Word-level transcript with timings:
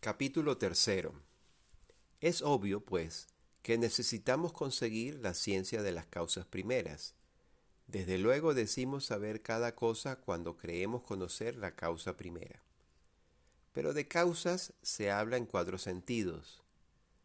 Capítulo 0.00 0.56
tercero. 0.56 1.12
Es 2.22 2.40
obvio, 2.40 2.82
pues, 2.82 3.28
que 3.60 3.76
necesitamos 3.76 4.54
conseguir 4.54 5.16
la 5.16 5.34
ciencia 5.34 5.82
de 5.82 5.92
las 5.92 6.06
causas 6.06 6.46
primeras. 6.46 7.14
Desde 7.86 8.16
luego 8.16 8.54
decimos 8.54 9.04
saber 9.04 9.42
cada 9.42 9.74
cosa 9.74 10.16
cuando 10.16 10.56
creemos 10.56 11.02
conocer 11.02 11.56
la 11.56 11.76
causa 11.76 12.16
primera. 12.16 12.62
Pero 13.74 13.92
de 13.92 14.08
causas 14.08 14.72
se 14.80 15.10
habla 15.10 15.36
en 15.36 15.44
cuatro 15.44 15.76
sentidos. 15.76 16.62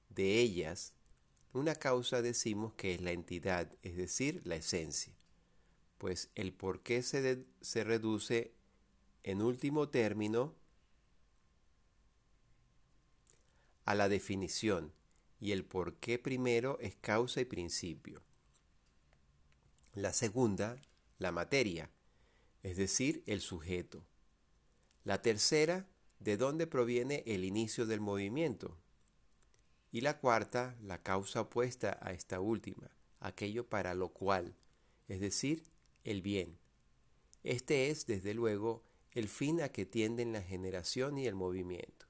De 0.09 0.41
ellas, 0.41 0.91
una 1.53 1.75
causa 1.75 2.21
decimos 2.21 2.73
que 2.73 2.93
es 2.93 2.99
la 2.99 3.13
entidad, 3.13 3.71
es 3.83 3.95
decir, 3.95 4.41
la 4.43 4.57
esencia, 4.57 5.13
pues 5.97 6.29
el 6.35 6.51
por 6.51 6.83
qué 6.83 7.03
se, 7.03 7.45
se 7.61 7.85
reduce 7.85 8.53
en 9.23 9.41
último 9.41 9.87
término 9.87 10.55
a 13.85 13.93
la 13.93 14.09
definición 14.09 14.91
y 15.39 15.51
el 15.51 15.63
por 15.63 15.95
qué 15.97 16.17
primero 16.17 16.77
es 16.81 16.95
causa 16.95 17.39
y 17.39 17.45
principio. 17.45 18.23
La 19.93 20.11
segunda, 20.11 20.81
la 21.19 21.31
materia, 21.31 21.91
es 22.63 22.77
decir, 22.77 23.23
el 23.27 23.41
sujeto. 23.41 24.03
La 25.03 25.21
tercera, 25.21 25.87
de 26.19 26.37
dónde 26.37 26.65
proviene 26.65 27.23
el 27.27 27.45
inicio 27.45 27.85
del 27.85 28.01
movimiento. 28.01 28.75
Y 29.91 30.01
la 30.01 30.19
cuarta, 30.19 30.75
la 30.81 31.03
causa 31.03 31.41
opuesta 31.41 31.97
a 32.01 32.11
esta 32.11 32.39
última, 32.39 32.89
aquello 33.19 33.69
para 33.69 33.93
lo 33.93 34.09
cual, 34.09 34.55
es 35.07 35.19
decir, 35.19 35.63
el 36.03 36.21
bien. 36.23 36.57
Este 37.43 37.91
es, 37.91 38.07
desde 38.07 38.33
luego, 38.33 38.83
el 39.11 39.29
fin 39.29 39.61
a 39.61 39.69
que 39.69 39.85
tienden 39.85 40.33
la 40.33 40.41
generación 40.41 41.19
y 41.19 41.27
el 41.27 41.35
movimiento 41.35 42.05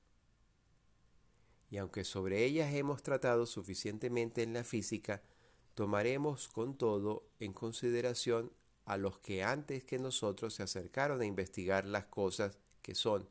y 1.75 1.77
aunque 1.77 2.05
sobre 2.05 2.45
ellas 2.45 2.73
hemos 2.73 3.03
tratado 3.03 3.45
suficientemente 3.45 4.43
en 4.43 4.53
la 4.53 4.63
física, 4.63 5.21
tomaremos 5.73 6.47
con 6.47 6.77
todo 6.77 7.27
en 7.41 7.51
consideración 7.51 8.53
a 8.85 8.95
los 8.95 9.19
que 9.19 9.43
antes 9.43 9.83
que 9.83 9.99
nosotros 9.99 10.53
se 10.53 10.63
acercaron 10.63 11.19
a 11.19 11.25
investigar 11.25 11.83
las 11.85 12.05
cosas 12.05 12.57
que 12.81 12.95
son 12.95 13.27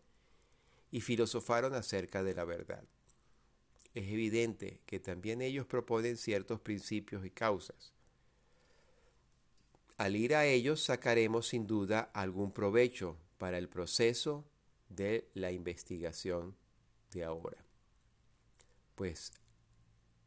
y 0.91 1.01
filosofaron 1.01 1.73
acerca 1.73 2.23
de 2.23 2.34
la 2.34 2.45
verdad. 2.45 2.84
Es 3.95 4.09
evidente 4.09 4.83
que 4.84 5.01
también 5.01 5.41
ellos 5.41 5.64
proponen 5.64 6.19
ciertos 6.19 6.61
principios 6.61 7.25
y 7.25 7.31
causas. 7.31 7.95
Al 9.97 10.17
ir 10.17 10.34
a 10.34 10.45
ellos 10.45 10.83
sacaremos 10.83 11.48
sin 11.48 11.67
duda 11.67 12.11
algún 12.12 12.53
provecho 12.53 13.17
para 13.39 13.56
el 13.56 13.70
proceso 13.70 14.45
de 14.91 15.31
la 15.33 15.51
investigación 15.51 16.55
de 17.11 17.25
ahora 17.25 17.64
pues 18.95 19.33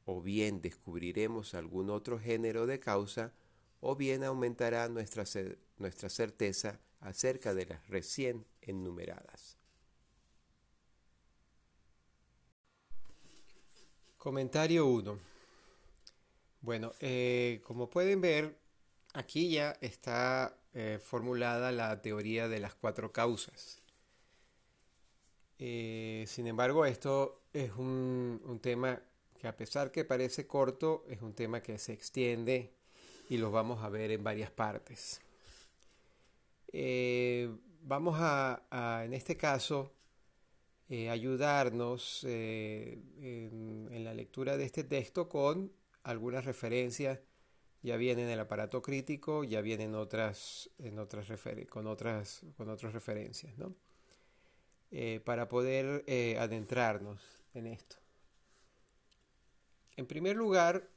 o 0.08 0.22
bien 0.22 0.62
descubriremos 0.62 1.54
algún 1.54 1.90
otro 1.90 2.18
género 2.18 2.66
de 2.66 2.80
causa, 2.80 3.34
o 3.82 3.98
bien 3.98 4.24
aumentará 4.24 4.88
nuestra, 4.88 5.26
nuestra 5.78 6.10
certeza 6.10 6.80
acerca 7.02 7.54
de 7.54 7.66
las 7.66 7.86
recién 7.90 8.46
enumeradas. 8.62 9.58
Comentario 14.18 14.86
1. 14.88 15.20
Bueno, 16.62 16.94
eh, 17.02 17.62
como 17.66 17.90
pueden 17.90 18.22
ver, 18.22 18.58
aquí 19.14 19.52
ya 19.52 19.78
está 19.82 20.58
eh, 20.74 21.00
formulada 21.04 21.74
la 21.74 22.02
teoría 22.02 22.48
de 22.48 22.62
las 22.62 22.76
cuatro 22.76 23.12
causas. 23.12 23.82
Eh, 25.60 26.24
sin 26.28 26.48
embargo, 26.48 26.86
esto 26.86 27.37
es 27.54 27.72
un, 27.74 28.60
tema 28.62 29.02
que 29.40 29.48
a 29.48 29.56
pesar 29.56 29.92
que 29.92 30.06
parece 30.06 30.48
corto, 30.48 31.06
es 31.10 31.22
un 31.22 31.34
tema 31.34 31.62
que 31.62 31.78
se 31.78 31.94
extiende 31.94 32.74
y 33.30 33.38
lo 33.38 33.52
vamos 33.52 33.84
a 33.84 33.90
ver 33.90 34.12
en 34.12 34.24
varias 34.24 34.52
partes. 34.52 35.22
Eh, 36.72 37.50
vamos 37.82 38.18
a, 38.20 39.04
en 39.06 39.14
este 39.14 39.38
caso, 39.38 39.94
eh, 40.90 41.10
ayudarnos 41.10 42.24
en, 42.24 44.04
la 44.04 44.14
lectura 44.14 44.58
de 44.58 44.66
este 44.66 44.84
texto 44.84 45.28
con 45.30 45.72
algunas 46.04 46.46
referencias. 46.46 47.20
Ya 47.84 47.96
viene 47.96 48.24
en 48.24 48.30
el 48.30 48.40
aparato 48.40 48.82
crítico, 48.82 49.44
ya 49.44 49.62
vienen 49.62 49.96
otras, 49.96 50.70
en 50.80 51.00
otras 51.00 51.28
con, 51.70 51.88
otras, 51.88 52.42
con 52.58 52.70
otras 52.70 52.94
referencias. 52.94 53.58
¿no? 53.58 53.76
Eh, 54.90 55.20
para 55.26 55.50
poder 55.50 56.06
eh, 56.08 56.38
adentrarnos 56.40 57.22
en 57.58 57.68
esto. 57.68 57.98
En 59.96 60.06
primer 60.06 60.36
lugar, 60.36 60.90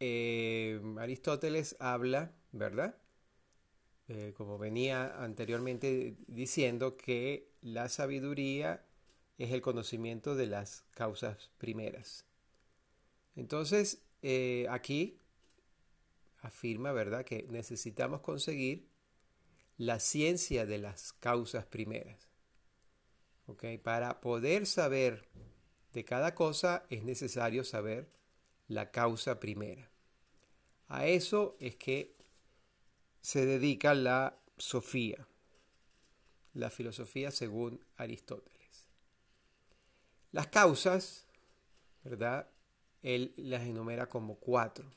eh, 0.00 0.80
Aristóteles 0.98 1.76
habla, 1.78 2.32
¿verdad? 2.52 2.96
como 4.36 4.58
venía 4.58 5.22
anteriormente 5.24 6.18
diciendo, 6.26 6.94
que 6.98 7.54
la 7.62 7.88
sabiduría 7.88 8.84
es 9.38 9.50
el 9.50 9.62
conocimiento 9.62 10.34
de 10.34 10.46
las 10.46 10.84
causas 10.90 11.50
primeras. 11.56 12.26
Entonces, 13.34 14.02
aquí 14.68 15.22
afirma, 16.42 16.92
¿verdad?, 16.92 17.24
que 17.24 17.46
necesitamos 17.48 18.20
conseguir 18.20 18.90
la 19.78 19.98
ciencia 20.00 20.66
de 20.66 20.78
las 20.78 21.14
causas 21.14 21.64
primeras. 21.64 22.28
Para 23.82 24.20
poder 24.20 24.66
saber 24.66 25.28
de 25.94 26.04
cada 26.04 26.34
cosa 26.34 26.84
es 26.90 27.04
necesario 27.04 27.62
saber 27.62 28.10
la 28.66 28.90
causa 28.90 29.38
primera. 29.38 29.88
A 30.88 31.06
eso 31.06 31.56
es 31.60 31.76
que 31.76 32.16
se 33.20 33.46
dedica 33.46 33.94
la 33.94 34.36
Sofía, 34.58 35.26
la 36.52 36.70
filosofía 36.70 37.30
según 37.30 37.84
Aristóteles. 37.96 38.88
Las 40.32 40.48
causas, 40.48 41.26
¿verdad? 42.02 42.50
Él 43.02 43.32
las 43.36 43.62
enumera 43.62 44.08
como 44.08 44.36
cuatro. 44.36 44.92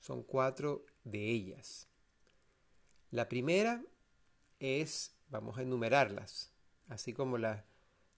Son 0.00 0.22
cuatro 0.22 0.86
de 1.04 1.30
ellas. 1.30 1.88
La 3.10 3.28
primera 3.28 3.84
es, 4.60 5.14
vamos 5.28 5.58
a 5.58 5.62
enumerarlas, 5.62 6.52
así 6.88 7.12
como 7.12 7.36
las, 7.38 7.64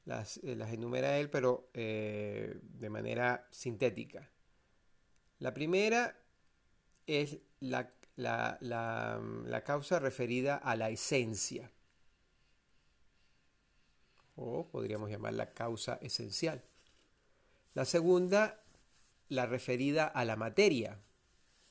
eh, 0.08 0.56
las, 0.56 0.72
enumera 0.72 1.18
él, 1.18 1.28
pero 1.28 1.68
eh, 1.74 2.58
de 2.62 2.90
manera 2.90 3.46
sintética. 3.50 4.30
La 5.38 5.52
primera 5.52 6.16
es 7.06 7.38
la, 7.60 7.90
la, 8.16 9.62
causa 9.64 9.98
referida 9.98 10.56
a 10.56 10.76
la 10.76 10.88
esencia, 10.90 11.70
o 14.36 14.68
podríamos 14.68 15.10
llamar 15.10 15.34
la 15.34 15.52
causa 15.52 15.98
esencial. 16.00 16.62
La 17.74 17.84
segunda, 17.84 18.62
la 19.28 19.46
referida 19.46 20.06
a 20.06 20.24
la 20.24 20.36
materia, 20.36 20.98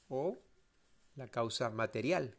o 0.09 0.38
la 1.16 1.28
causa 1.28 1.70
material. 1.72 2.36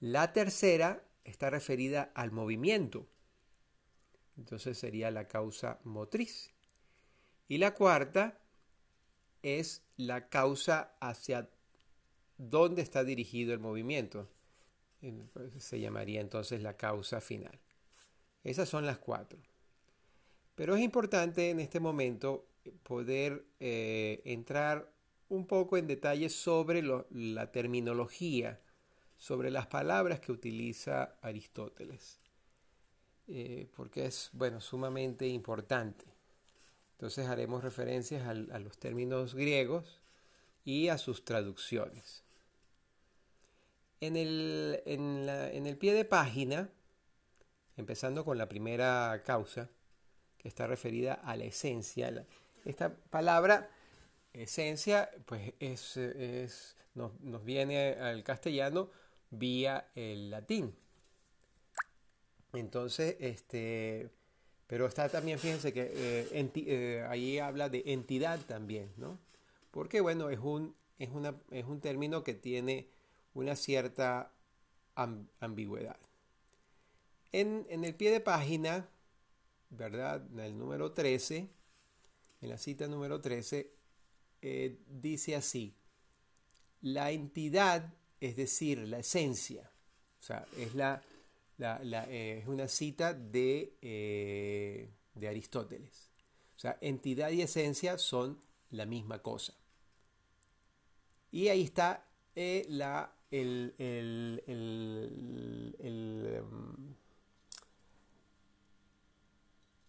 La 0.00 0.32
tercera 0.32 1.04
está 1.24 1.50
referida 1.50 2.10
al 2.14 2.32
movimiento. 2.32 3.06
Entonces 4.36 4.78
sería 4.78 5.10
la 5.10 5.26
causa 5.26 5.80
motriz. 5.84 6.50
Y 7.48 7.58
la 7.58 7.74
cuarta 7.74 8.40
es 9.42 9.82
la 9.96 10.28
causa 10.28 10.96
hacia 11.00 11.48
dónde 12.36 12.82
está 12.82 13.04
dirigido 13.04 13.54
el 13.54 13.60
movimiento. 13.60 14.28
Se 15.58 15.80
llamaría 15.80 16.20
entonces 16.20 16.62
la 16.62 16.76
causa 16.76 17.20
final. 17.20 17.58
Esas 18.42 18.68
son 18.68 18.86
las 18.86 18.98
cuatro. 18.98 19.38
Pero 20.54 20.74
es 20.74 20.82
importante 20.82 21.50
en 21.50 21.60
este 21.60 21.80
momento 21.80 22.48
poder 22.82 23.46
eh, 23.60 24.22
entrar 24.24 24.92
un 25.28 25.46
poco 25.46 25.76
en 25.76 25.86
detalle 25.86 26.28
sobre 26.28 26.82
la 26.82 27.52
terminología 27.52 28.60
sobre 29.18 29.50
las 29.50 29.66
palabras 29.66 30.20
que 30.20 30.32
utiliza 30.32 31.16
Aristóteles, 31.22 32.20
eh, 33.28 33.66
porque 33.76 34.06
es, 34.06 34.30
bueno, 34.32 34.60
sumamente 34.60 35.26
importante. 35.26 36.04
Entonces 36.92 37.26
haremos 37.28 37.62
referencias 37.62 38.26
a 38.26 38.58
los 38.58 38.78
términos 38.78 39.34
griegos 39.34 40.00
y 40.64 40.88
a 40.88 40.98
sus 40.98 41.24
traducciones. 41.24 42.24
En 44.00 44.16
el, 44.16 44.82
en 44.86 45.66
el 45.66 45.76
pie 45.76 45.92
de 45.92 46.04
página, 46.04 46.70
empezando 47.76 48.24
con 48.24 48.38
la 48.38 48.48
primera 48.48 49.22
causa, 49.24 49.68
que 50.38 50.48
está 50.48 50.66
referida 50.66 51.14
a 51.14 51.36
la 51.36 51.44
esencia, 51.44 52.26
esta 52.64 52.94
palabra 52.94 53.70
esencia, 54.32 55.10
pues 55.24 55.54
es, 55.60 55.96
es 55.96 56.76
nos, 56.94 57.18
nos, 57.20 57.44
viene 57.44 57.92
al 57.92 58.22
castellano 58.22 58.90
vía 59.30 59.88
el 59.94 60.30
latín. 60.30 60.74
Entonces, 62.56 63.16
este, 63.20 64.10
Pero 64.66 64.86
está 64.86 65.08
también, 65.08 65.38
fíjense 65.38 65.72
que 65.72 65.92
eh, 65.92 67.06
ahí 67.08 67.38
habla 67.38 67.68
de 67.68 67.82
entidad 67.86 68.40
también, 68.46 68.92
¿no? 68.96 69.18
Porque 69.70 70.00
bueno, 70.00 70.30
es 70.30 70.38
un, 70.38 70.74
es 70.98 71.10
una, 71.10 71.34
es 71.50 71.64
un 71.64 71.80
término 71.80 72.24
que 72.24 72.34
tiene 72.34 72.88
una 73.34 73.54
cierta 73.54 74.32
ambigüedad. 75.40 75.98
En, 77.32 77.66
en, 77.68 77.84
el 77.84 77.94
pie 77.94 78.10
de 78.10 78.20
página, 78.20 78.88
¿verdad? 79.70 80.24
En 80.32 80.40
el 80.40 80.58
número 80.58 80.92
13, 80.92 81.48
en 82.40 82.48
la 82.48 82.58
cita 82.58 82.86
número 82.86 83.20
13, 83.20 83.70
eh, 84.42 84.78
dice 84.88 85.36
así, 85.36 85.74
la 86.80 87.10
entidad, 87.10 87.92
es 88.20 88.36
decir, 88.36 88.78
la 88.78 88.98
esencia, 88.98 89.70
o 90.18 90.22
sea, 90.22 90.46
es, 90.56 90.74
la, 90.74 91.02
eh, 91.58 92.38
es 92.42 92.48
una 92.48 92.68
cita 92.68 93.14
de, 93.14 93.76
eh, 93.82 94.90
de 95.14 95.28
Aristóteles. 95.28 96.10
O 96.56 96.58
sea, 96.58 96.78
entidad 96.80 97.30
y 97.30 97.42
esencia 97.42 97.98
son 97.98 98.40
la 98.70 98.86
misma 98.86 99.22
cosa. 99.22 99.54
Y 101.30 101.48
ahí 101.48 101.62
está 101.62 102.06
la, 102.34 103.12
el, 103.30 103.74
el, 103.78 104.42
em, 105.78 106.94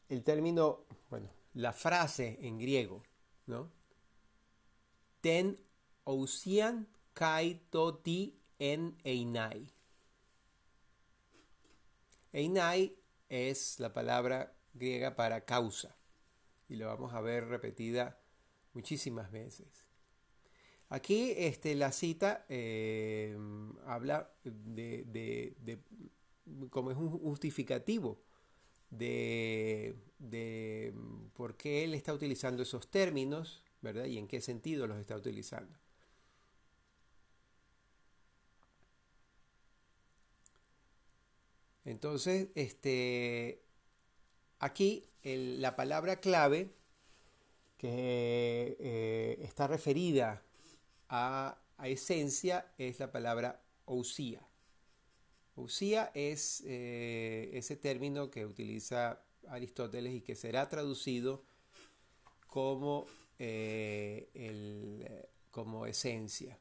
el 0.10 0.24
término, 0.24 0.86
bueno, 1.10 1.30
la 1.54 1.74
frase 1.74 2.38
en 2.42 2.58
griego, 2.58 3.04
¿no? 3.46 3.72
Ten 5.22 5.58
ousian 6.06 6.88
kai 7.14 7.60
toti 7.70 8.40
en 8.60 8.96
einai. 9.04 9.68
Einai 12.38 12.96
es 13.30 13.80
la 13.80 13.94
palabra 13.94 14.54
griega 14.76 15.16
para 15.16 15.44
causa 15.44 15.98
y 16.70 16.76
lo 16.76 16.86
vamos 16.86 17.16
a 17.16 17.22
ver 17.22 17.48
repetida 17.48 18.20
muchísimas 18.74 19.32
veces. 19.32 19.66
Aquí 20.90 21.34
este, 21.36 21.74
la 21.74 21.92
cita 21.92 22.46
eh, 22.48 23.36
habla 23.88 24.32
de, 24.44 25.04
de, 25.66 25.80
como 26.70 26.92
es 26.92 26.98
un 26.98 27.10
justificativo 27.10 28.22
de, 28.92 29.96
de 30.20 30.94
por 31.34 31.58
qué 31.58 31.86
él 31.86 31.96
está 31.96 32.14
utilizando 32.14 32.62
esos 32.62 32.92
términos, 32.92 33.64
¿verdad? 33.82 34.06
Y 34.06 34.20
en 34.20 34.28
qué 34.28 34.42
sentido 34.42 34.86
los 34.86 35.00
está 35.00 35.16
utilizando. 35.16 35.76
Entonces, 41.88 42.50
este, 42.56 43.62
aquí 44.60 45.06
la 45.24 45.78
palabra 45.78 46.20
clave 46.20 46.74
que 47.78 48.76
eh, 48.78 49.40
está 49.42 49.68
referida 49.68 50.44
a, 51.08 51.58
esencia 51.86 52.74
es 52.78 53.00
la 53.00 53.10
palabra 53.10 53.62
ousía. 53.86 54.46
Ousía 55.56 56.12
es 56.14 56.62
eh, 56.66 57.52
ese 57.54 57.78
término 57.78 58.30
que 58.30 58.46
utiliza 58.46 59.22
Aristóteles 59.48 60.14
y 60.14 60.20
que 60.20 60.36
será 60.36 60.68
traducido 60.68 61.46
como, 62.48 63.06
eh, 63.40 64.28
como 65.52 65.86
esencia. 65.86 66.60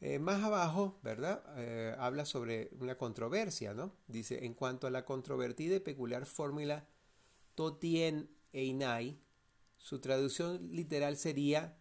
Eh, 0.00 0.18
más 0.18 0.42
abajo, 0.44 0.98
¿verdad? 1.02 1.42
habla 1.98 2.24
sobre 2.24 2.70
una 2.78 2.96
controversia, 2.96 3.74
¿no? 3.74 3.92
Dice, 4.06 4.44
en 4.44 4.54
cuanto 4.54 4.86
a 4.86 4.90
la 4.90 5.04
controvertida 5.04 5.76
y 5.76 5.80
peculiar 5.80 6.24
fórmula 6.24 6.86
Totien 7.56 8.30
Einai, 8.52 9.18
su 9.76 10.00
traducción 10.00 10.70
literal 10.70 11.16
sería 11.16 11.76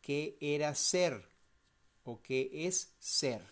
que 0.00 0.36
era 0.40 0.74
ser 0.74 1.28
o 2.04 2.22
que 2.22 2.66
es 2.66 2.94
ser. 2.98 3.42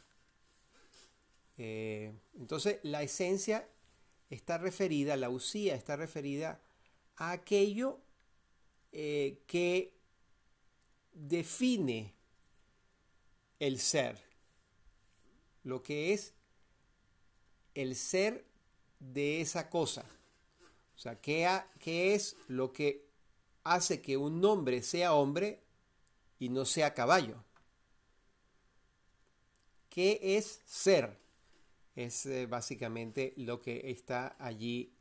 Eh, 1.57 2.13
entonces 2.39 2.81
la 2.83 3.03
esencia 3.03 3.69
está 4.29 4.59
referida, 4.59 5.17
la 5.17 5.31
usía 5.31 5.75
está 5.75 5.97
referida 5.97 6.61
a 7.17 7.33
aquello 7.33 8.01
eh, 8.93 9.43
que 9.47 9.95
define 11.13 12.15
el 13.61 13.79
ser, 13.79 14.19
lo 15.63 15.83
que 15.83 16.13
es 16.13 16.35
el 17.75 17.95
ser 17.95 18.45
de 18.99 19.41
esa 19.41 19.71
cosa. 19.71 20.05
O 20.97 20.99
sea, 20.99 21.21
¿qué, 21.21 21.65
es 22.15 22.37
lo 22.49 22.73
que 22.73 23.07
hace 23.65 24.03
que 24.03 24.17
un 24.17 24.45
hombre 24.45 24.83
sea 24.83 25.15
hombre 25.15 25.63
y 26.39 26.49
no 26.49 26.65
sea 26.65 26.95
caballo. 26.95 27.45
¿Qué 29.89 30.19
es 30.23 30.61
ser? 30.65 31.19
Es 31.95 32.25
eh, 32.27 32.47
básicamente 32.47 33.35
lo 33.37 33.61
que 33.61 33.91
está 33.91 34.37
allí 34.39 34.95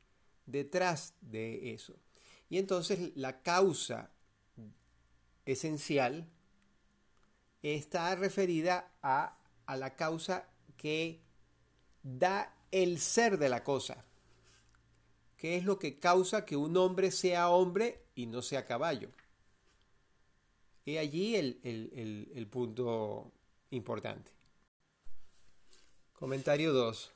detrás 0.45 1.13
de 1.21 1.73
eso. 1.73 1.95
Y 2.49 2.57
entonces 2.57 3.15
la 3.15 3.41
causa 3.41 4.11
esencial 5.45 6.27
está 7.63 8.15
referida 8.15 8.91
a, 9.01 9.37
a 9.65 9.77
la 9.77 9.95
causa 9.95 10.47
que 10.77 11.19
da 12.03 12.55
el 12.71 12.99
ser 12.99 13.37
de 13.37 13.49
la 13.49 13.63
cosa. 13.63 14.05
¿Qué 15.37 15.55
es 15.55 15.63
lo 15.63 15.79
que 15.79 15.99
causa 15.99 16.45
que 16.45 16.57
un 16.57 16.75
hombre 16.77 17.11
sea 17.11 17.49
hombre 17.49 18.03
y 18.13 18.25
no 18.25 18.41
sea 18.41 18.65
caballo? 18.65 19.09
Y 20.89 20.97
allí 20.97 21.35
el, 21.35 22.47
punto 22.51 23.31
importante. 23.69 24.31
Comentario 26.13 26.73
2. 26.73 27.11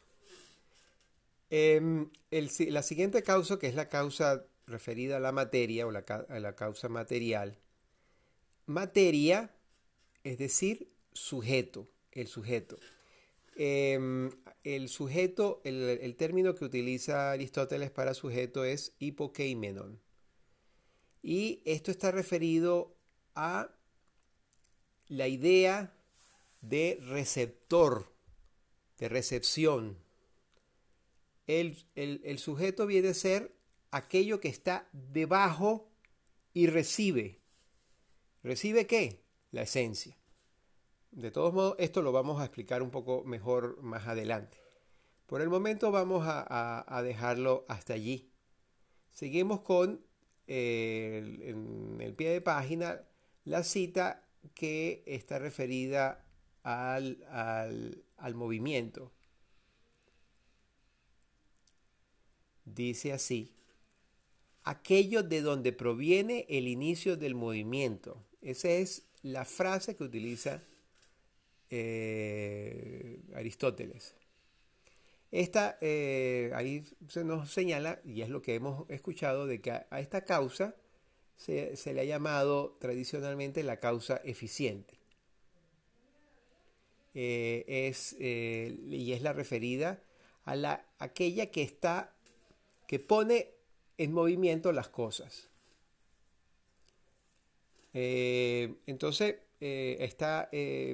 Em, 1.50 2.10
la 2.31 2.84
siguiente 2.84 3.24
causa, 3.24 3.60
que 3.60 3.68
es 3.68 3.75
la 3.75 3.89
causa 3.89 4.46
referida 4.68 5.18
a 5.18 5.19
la 5.19 5.31
materia 5.31 5.86
o 5.86 5.92
la, 5.92 6.06
a 6.30 6.39
la 6.39 6.56
causa 6.56 6.88
material, 6.88 7.57
materia, 8.68 9.51
es 10.24 10.38
decir, 10.38 10.92
sujeto, 11.14 11.90
el 12.12 12.28
sujeto. 12.28 12.78
Em, 13.56 14.31
el 14.64 14.90
sujeto, 14.90 15.62
el, 15.64 16.16
término 16.16 16.56
que 16.56 16.66
utiliza 16.66 17.31
Aristóteles 17.31 17.92
para 17.92 18.13
sujeto 18.13 18.63
es 18.63 18.94
hipokeimenon. 19.00 20.01
Y 21.22 21.62
esto 21.65 21.92
está 21.92 22.12
referido 22.12 22.96
a 23.36 23.75
la 25.08 25.27
idea 25.27 25.94
de 26.62 26.98
receptor, 27.01 28.12
de 28.98 29.10
recepción. 29.10 29.98
El, 31.46 31.77
el, 31.96 32.39
sujeto 32.39 32.88
viene 32.88 33.10
a 33.10 33.13
ser 33.13 33.53
aquello 33.92 34.39
que 34.39 34.48
está 34.48 34.89
debajo 34.92 35.92
y 36.53 36.68
recibe. 36.68 37.39
¿Recibe 38.44 38.88
qué? 38.88 39.23
La 39.53 39.62
esencia. 39.62 40.17
De 41.12 41.29
todos 41.29 41.53
modos, 41.53 41.75
esto 41.77 42.01
lo 42.01 42.12
vamos 42.12 42.41
a 42.41 42.45
explicar 42.45 42.81
un 42.81 42.89
poco 42.89 43.24
mejor 43.24 43.79
más 43.83 44.07
adelante. 44.07 44.57
Por 45.27 45.41
el 45.41 45.50
momento 45.50 45.91
vamos 45.91 46.24
a, 46.25 47.01
dejarlo 47.03 47.63
hasta 47.69 47.93
allí. 47.93 48.31
Seguimos 49.12 49.62
con 49.62 50.03
eh, 50.48 51.38
en 51.43 52.01
el 52.01 52.15
pie 52.15 52.31
de 52.31 52.41
página 52.41 53.03
la 53.45 53.63
cita 53.63 54.27
que 54.55 55.03
está 55.05 55.38
referida 55.38 56.25
al, 56.63 57.24
al 58.17 58.33
movimiento. 58.33 59.12
Dice 62.65 63.13
así, 63.13 63.53
aquello 64.63 65.22
de 65.22 65.41
donde 65.41 65.74
proviene 65.74 66.48
el 66.50 66.67
inicio 66.67 67.17
del 67.17 67.36
movimiento. 67.36 68.25
Esa 68.41 68.69
es 68.69 69.12
la 69.24 69.46
frase 69.46 69.96
que 69.96 70.03
utiliza 70.03 70.62
eh, 71.70 73.20
Aristóteles. 73.36 74.13
Esta, 75.32 75.77
eh, 75.82 76.51
ahí 76.53 76.86
se 77.08 77.24
nos 77.24 77.51
señala, 77.51 78.00
y 78.06 78.22
es 78.22 78.30
lo 78.30 78.42
que 78.44 78.53
hemos 78.53 78.88
escuchado, 78.89 79.48
de 79.48 79.62
que 79.62 79.72
a, 79.72 79.88
esta 80.00 80.25
causa 80.25 80.75
se, 81.36 81.75
le 81.94 82.01
ha 82.01 82.03
llamado 82.03 82.77
tradicionalmente 82.80 83.63
la 83.63 83.80
causa 83.80 84.22
eficiente. 84.24 85.00
Eh, 87.15 87.63
es, 87.68 88.13
y 88.20 89.13
es 89.13 89.22
la 89.22 89.34
referida 89.34 90.03
a 90.46 90.56
la, 90.56 90.86
aquella 91.00 91.50
que 91.50 91.63
está, 91.63 92.15
que 92.88 93.00
pone 93.00 93.50
en 93.98 94.12
movimiento 94.12 94.72
las 94.72 94.89
cosas. 94.89 95.50
Entonces, 97.94 99.36
eh, 99.66 99.98
está 100.04 100.50
eh, 100.52 100.94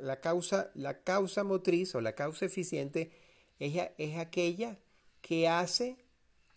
la, 0.00 0.20
causa, 0.20 0.70
la 0.74 1.02
causa 1.02 1.42
motriz 1.42 1.94
o 1.94 2.00
la 2.00 2.14
causa 2.14 2.46
eficiente 2.46 3.10
es 3.58 4.16
aquella 4.16 4.78
que 5.20 5.48
hace 5.48 5.96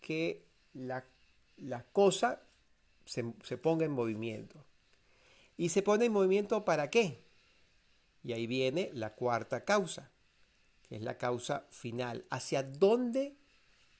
que 0.00 0.46
la, 0.72 1.04
cosa 1.92 2.42
se 3.04 3.58
ponga 3.58 3.84
en 3.84 3.90
movimiento. 3.90 4.64
¿Y 5.56 5.70
se 5.70 5.82
pone 5.82 6.04
en 6.04 6.12
movimiento 6.12 6.64
para 6.64 6.88
qué? 6.88 7.24
Y 8.22 8.32
ahí 8.32 8.46
viene 8.46 8.90
la 8.92 9.14
cuarta 9.14 9.64
causa, 9.64 10.10
que 10.88 10.96
es 10.96 11.02
la 11.02 11.18
causa 11.18 11.66
final. 11.70 12.24
¿Hacia 12.30 12.62
dónde 12.62 13.36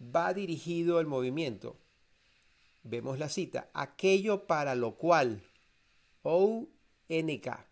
va 0.00 0.34
dirigido 0.34 1.00
el 1.00 1.06
movimiento? 1.06 1.76
Vemos 2.84 3.18
la 3.18 3.30
cita. 3.30 3.70
Aquello 3.72 4.46
para 4.46 4.74
lo 4.74 4.96
cual. 4.96 5.42
O-N-K. 6.22 7.66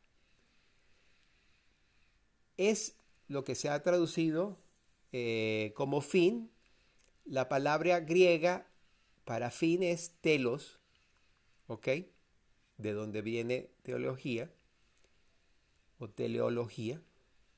Es 2.57 2.97
lo 3.29 3.45
que 3.45 3.55
se 3.55 3.69
ha 3.69 3.83
traducido 3.83 4.59
eh, 5.13 5.73
como 5.77 6.01
fin. 6.01 6.51
La 7.27 7.49
palabra 7.49 8.01
griega 8.01 8.67
para 9.25 9.51
fin 9.51 9.83
es 9.83 10.15
telos. 10.23 10.81
¿Ok? 11.67 11.89
De 12.79 12.93
donde 12.93 13.21
viene 13.21 13.69
teología 13.83 14.51
o 15.99 16.09
teleología. 16.09 17.03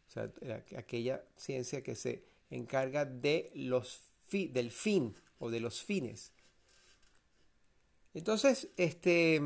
O 0.09 0.11
sea, 0.11 0.31
aquella 0.77 1.25
ciencia 1.37 1.83
que 1.83 1.95
se 1.95 2.25
encarga 2.51 3.05
de 3.05 3.53
los 3.55 4.03
del 4.33 4.73
fin 4.73 5.15
o 5.39 5.51
de 5.51 5.61
los 5.61 5.85
fines. 5.85 6.33
Entonces, 8.14 8.68
este, 8.76 9.40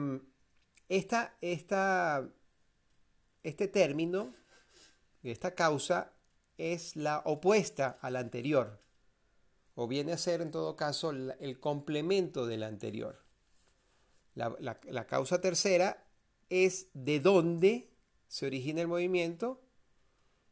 esta, 0.88 1.36
esta, 1.40 2.28
este 3.42 3.66
término, 3.66 4.34
esta 5.22 5.54
causa, 5.54 6.12
es 6.58 6.96
la 6.96 7.22
opuesta 7.24 7.98
a 8.02 8.10
la 8.10 8.18
anterior, 8.20 8.82
o 9.74 9.88
viene 9.88 10.12
a 10.12 10.18
ser 10.18 10.42
en 10.42 10.50
todo 10.50 10.76
caso 10.76 11.10
el 11.10 11.60
complemento 11.60 12.46
de 12.46 12.58
la 12.58 12.66
anterior. 12.66 13.24
La, 14.34 14.54
la 14.60 15.06
causa 15.06 15.40
tercera 15.40 16.04
es 16.50 16.88
de 16.94 17.20
dónde 17.20 17.90
se 18.28 18.46
origina 18.46 18.80
el 18.80 18.88
movimiento 18.88 19.62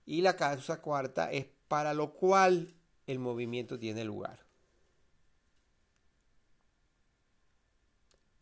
y 0.04 0.22
la 0.22 0.36
causa 0.36 0.80
cuarta 0.80 1.30
es 1.30 1.46
para 1.68 1.92
lo 1.92 2.14
cual 2.14 2.74
el 3.06 3.18
movimiento 3.18 3.78
tiene 3.78 4.04
lugar. 4.04 4.45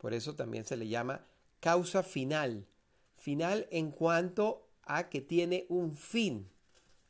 Por 0.05 0.13
eso 0.13 0.35
también 0.35 0.67
se 0.67 0.77
le 0.77 0.87
llama 0.87 1.25
causa 1.61 2.03
final. 2.03 2.67
Final 3.17 3.67
en 3.71 3.91
cuanto 3.91 4.69
a 4.83 5.09
que 5.09 5.23
tiene 5.23 5.65
un 5.71 5.97
fin 5.97 6.51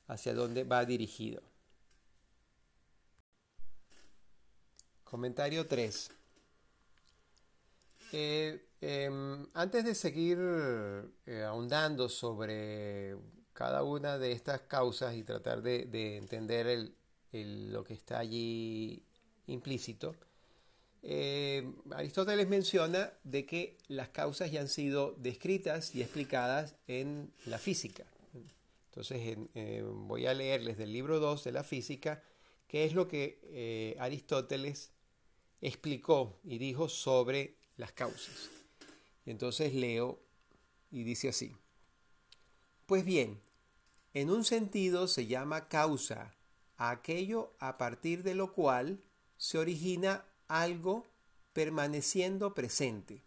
hacia 0.06 0.32
donde 0.32 0.62
va 0.62 0.84
dirigido. 0.84 1.42
Comentario 5.02 5.66
3. 5.66 6.12
Eh, 8.12 8.64
em, 8.80 9.44
antes 9.54 9.84
de 9.84 9.94
seguir 9.96 10.38
eh, 11.26 11.42
ahondando 11.42 12.08
sobre 12.08 13.16
cada 13.52 13.82
una 13.82 14.18
de 14.18 14.30
estas 14.30 14.60
causas 14.60 15.16
y 15.16 15.24
tratar 15.24 15.62
de, 15.62 16.16
entender 16.16 16.92
lo 17.32 17.82
que 17.82 17.94
está 17.94 18.20
allí 18.20 19.04
implícito, 19.48 20.14
eh, 21.06 21.70
Aristóteles 21.90 22.48
menciona 22.48 23.12
de 23.24 23.44
que 23.44 23.76
las 23.88 24.08
causas 24.08 24.50
ya 24.50 24.62
han 24.62 24.68
sido 24.68 25.14
descritas 25.18 25.94
y 25.94 26.00
explicadas 26.00 26.76
en 26.88 27.30
la 27.44 27.58
física. 27.58 28.06
Entonces 28.86 29.36
eh, 29.54 29.84
voy 29.86 30.24
a 30.24 30.32
leerles 30.32 30.78
del 30.78 30.92
libro 30.92 31.20
2 31.20 31.44
de 31.44 31.52
la 31.52 31.62
física 31.62 32.22
qué 32.68 32.86
es 32.86 32.94
lo 32.94 33.06
que 33.06 33.38
eh, 33.44 33.96
Aristóteles 33.98 34.92
explicó 35.60 36.40
y 36.42 36.56
dijo 36.56 36.88
sobre 36.88 37.56
las 37.76 37.92
causas. 37.92 38.48
Entonces 39.26 39.74
leo 39.74 40.20
y 40.90 41.02
dice 41.04 41.28
así. 41.28 41.54
Pues 42.86 43.04
bien, 43.04 43.42
en 44.14 44.30
un 44.30 44.44
sentido 44.44 45.06
se 45.06 45.26
llama 45.26 45.68
causa 45.68 46.34
aquello 46.78 47.52
a 47.58 47.76
partir 47.76 48.22
de 48.22 48.34
lo 48.34 48.54
cual 48.54 49.04
se 49.36 49.58
origina 49.58 50.24
algo 50.62 51.04
permaneciendo 51.52 52.54
presente. 52.54 53.22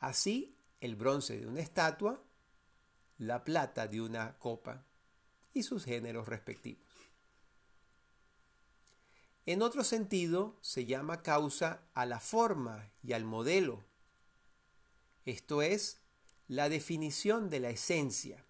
Así, 0.00 0.56
el 0.80 0.96
bronce 0.96 1.38
de 1.38 1.46
una 1.46 1.60
estatua, 1.60 2.22
la 3.18 3.44
plata 3.44 3.86
de 3.88 4.00
una 4.00 4.38
copa 4.38 4.84
y 5.52 5.64
sus 5.64 5.84
géneros 5.84 6.28
respectivos. 6.28 6.88
En 9.44 9.62
otro 9.62 9.84
sentido, 9.84 10.56
se 10.62 10.86
llama 10.86 11.22
causa 11.22 11.82
a 11.94 12.06
la 12.06 12.20
forma 12.20 12.90
y 13.02 13.12
al 13.12 13.24
modelo, 13.24 13.84
esto 15.26 15.60
es, 15.60 16.00
la 16.46 16.70
definición 16.70 17.50
de 17.50 17.60
la 17.60 17.70
esencia 17.70 18.44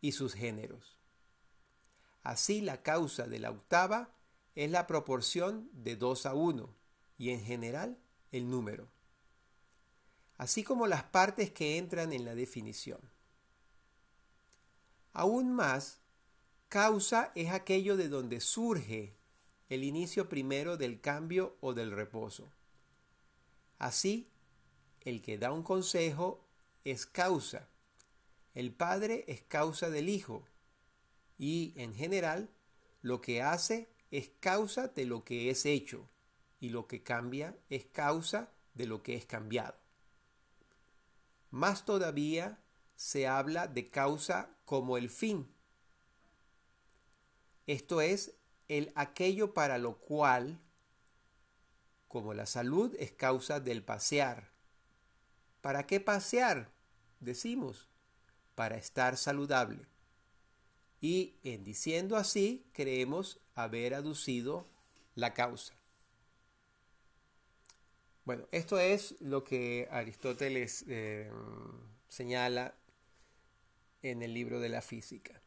y 0.00 0.12
sus 0.12 0.34
géneros. 0.34 0.96
Así 2.22 2.60
la 2.60 2.82
causa 2.82 3.26
de 3.26 3.40
la 3.40 3.50
octava 3.50 4.17
es 4.58 4.72
la 4.72 4.88
proporción 4.88 5.70
de 5.72 5.94
2 5.94 6.26
a 6.26 6.34
1 6.34 6.74
y 7.16 7.30
en 7.30 7.44
general 7.44 7.96
el 8.32 8.50
número, 8.50 8.90
así 10.36 10.64
como 10.64 10.88
las 10.88 11.04
partes 11.04 11.52
que 11.52 11.78
entran 11.78 12.12
en 12.12 12.24
la 12.24 12.34
definición. 12.34 12.98
Aún 15.12 15.54
más, 15.54 16.00
causa 16.68 17.30
es 17.36 17.52
aquello 17.52 17.96
de 17.96 18.08
donde 18.08 18.40
surge 18.40 19.16
el 19.68 19.84
inicio 19.84 20.28
primero 20.28 20.76
del 20.76 21.00
cambio 21.00 21.56
o 21.60 21.72
del 21.72 21.92
reposo. 21.92 22.52
Así, 23.78 24.28
el 25.02 25.22
que 25.22 25.38
da 25.38 25.52
un 25.52 25.62
consejo 25.62 26.44
es 26.82 27.06
causa. 27.06 27.68
El 28.54 28.74
padre 28.74 29.24
es 29.28 29.40
causa 29.40 29.88
del 29.88 30.08
hijo. 30.08 30.44
Y, 31.38 31.74
en 31.76 31.94
general, 31.94 32.50
lo 33.02 33.20
que 33.20 33.40
hace 33.40 33.96
es 34.10 34.30
causa 34.40 34.88
de 34.88 35.04
lo 35.04 35.24
que 35.24 35.50
es 35.50 35.66
hecho 35.66 36.08
y 36.60 36.70
lo 36.70 36.86
que 36.86 37.02
cambia 37.02 37.56
es 37.68 37.84
causa 37.86 38.50
de 38.74 38.86
lo 38.86 39.02
que 39.02 39.14
es 39.14 39.26
cambiado. 39.26 39.76
Más 41.50 41.84
todavía 41.84 42.58
se 42.96 43.26
habla 43.26 43.66
de 43.68 43.88
causa 43.88 44.50
como 44.64 44.96
el 44.96 45.08
fin. 45.08 45.48
Esto 47.66 48.00
es 48.00 48.34
el 48.68 48.92
aquello 48.94 49.54
para 49.54 49.78
lo 49.78 49.98
cual, 49.98 50.58
como 52.06 52.34
la 52.34 52.46
salud 52.46 52.94
es 52.98 53.12
causa 53.12 53.60
del 53.60 53.82
pasear. 53.82 54.50
¿Para 55.60 55.86
qué 55.86 56.00
pasear? 56.00 56.70
Decimos, 57.20 57.88
para 58.54 58.76
estar 58.76 59.16
saludable. 59.16 59.86
Y 61.00 61.34
en 61.44 61.64
diciendo 61.64 62.16
así, 62.16 62.66
creemos 62.72 63.40
haber 63.58 63.94
aducido 63.94 64.66
la 65.14 65.34
causa. 65.34 65.74
Bueno, 68.24 68.46
esto 68.52 68.78
es 68.78 69.16
lo 69.20 69.42
que 69.42 69.88
Aristóteles 69.90 70.84
eh, 70.86 71.30
señala 72.08 72.74
en 74.02 74.22
el 74.22 74.32
libro 74.32 74.60
de 74.60 74.68
la 74.68 74.80
física. 74.80 75.42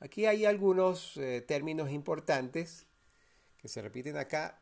Aquí 0.00 0.26
hay 0.26 0.44
algunos 0.44 1.16
eh, 1.16 1.40
términos 1.40 1.90
importantes 1.90 2.86
que 3.56 3.68
se 3.68 3.82
repiten 3.82 4.16
acá 4.16 4.60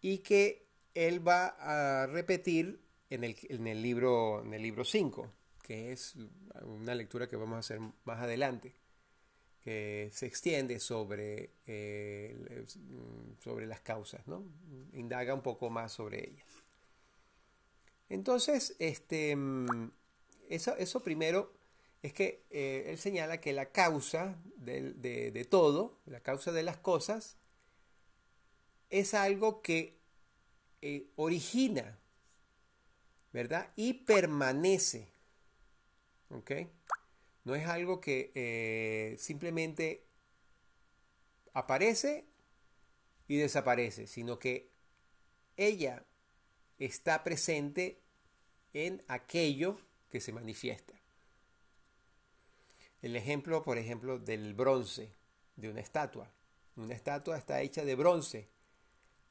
y 0.00 0.18
que 0.18 0.68
él 0.94 1.26
va 1.26 1.56
a 1.58 2.06
repetir 2.06 2.80
en 3.08 3.24
el, 3.24 3.36
en 3.48 3.66
el 3.66 3.82
libro 3.82 4.42
en 4.44 4.54
el 4.54 4.62
libro 4.62 4.84
5, 4.84 5.28
que 5.62 5.90
es 5.90 6.14
una 6.62 6.94
lectura 6.94 7.28
que 7.28 7.36
vamos 7.36 7.56
a 7.56 7.60
hacer 7.60 7.80
más 8.04 8.20
adelante 8.20 8.79
que 9.64 10.10
se 10.12 10.26
extiende 10.26 10.80
sobre, 10.80 11.50
eh, 11.66 12.64
sobre 13.40 13.66
las 13.66 13.80
causas, 13.80 14.26
¿no? 14.26 14.44
indaga 14.94 15.34
un 15.34 15.42
poco 15.42 15.68
más 15.70 15.92
sobre 15.92 16.28
ellas. 16.28 16.46
Entonces, 18.08 18.74
este, 18.78 19.36
eso, 20.48 20.76
eso 20.76 21.02
primero 21.02 21.52
es 22.02 22.12
que 22.12 22.44
eh, 22.50 22.86
él 22.88 22.98
señala 22.98 23.40
que 23.40 23.52
la 23.52 23.70
causa 23.70 24.36
de, 24.56 25.46
todo, 25.48 25.98
la 26.06 26.20
causa 26.20 26.52
de 26.52 26.62
las 26.62 26.78
cosas, 26.78 27.36
es 28.88 29.14
algo 29.14 29.62
que 29.62 29.98
eh, 30.80 31.06
origina, 31.16 31.98
¿verdad? 33.32 33.70
Y 33.76 33.92
permanece. 33.94 35.08
¿Ok? 36.30 36.52
No 37.44 37.54
es 37.54 37.66
algo 37.66 38.00
que 38.00 38.30
eh, 38.34 39.16
simplemente 39.18 40.04
aparece 41.52 42.26
y 43.28 43.36
desaparece, 43.36 44.06
sino 44.06 44.38
que 44.38 44.68
ella 45.56 46.04
está 46.78 47.22
presente 47.22 48.00
en 48.72 49.02
aquello 49.08 49.78
que 50.10 50.20
se 50.20 50.32
manifiesta. 50.32 50.94
el 53.02 53.16
ejemplo, 53.16 53.62
por 53.62 53.78
ejemplo, 53.78 54.18
del 54.18 54.52
bronce, 54.52 55.12
de 55.56 55.70
una 55.70 55.80
estatua. 55.80 56.30
Una 56.76 56.94
estatua 56.94 57.38
está 57.38 57.62
hecha 57.62 57.84
de 57.84 57.94
bronce. 57.94 58.48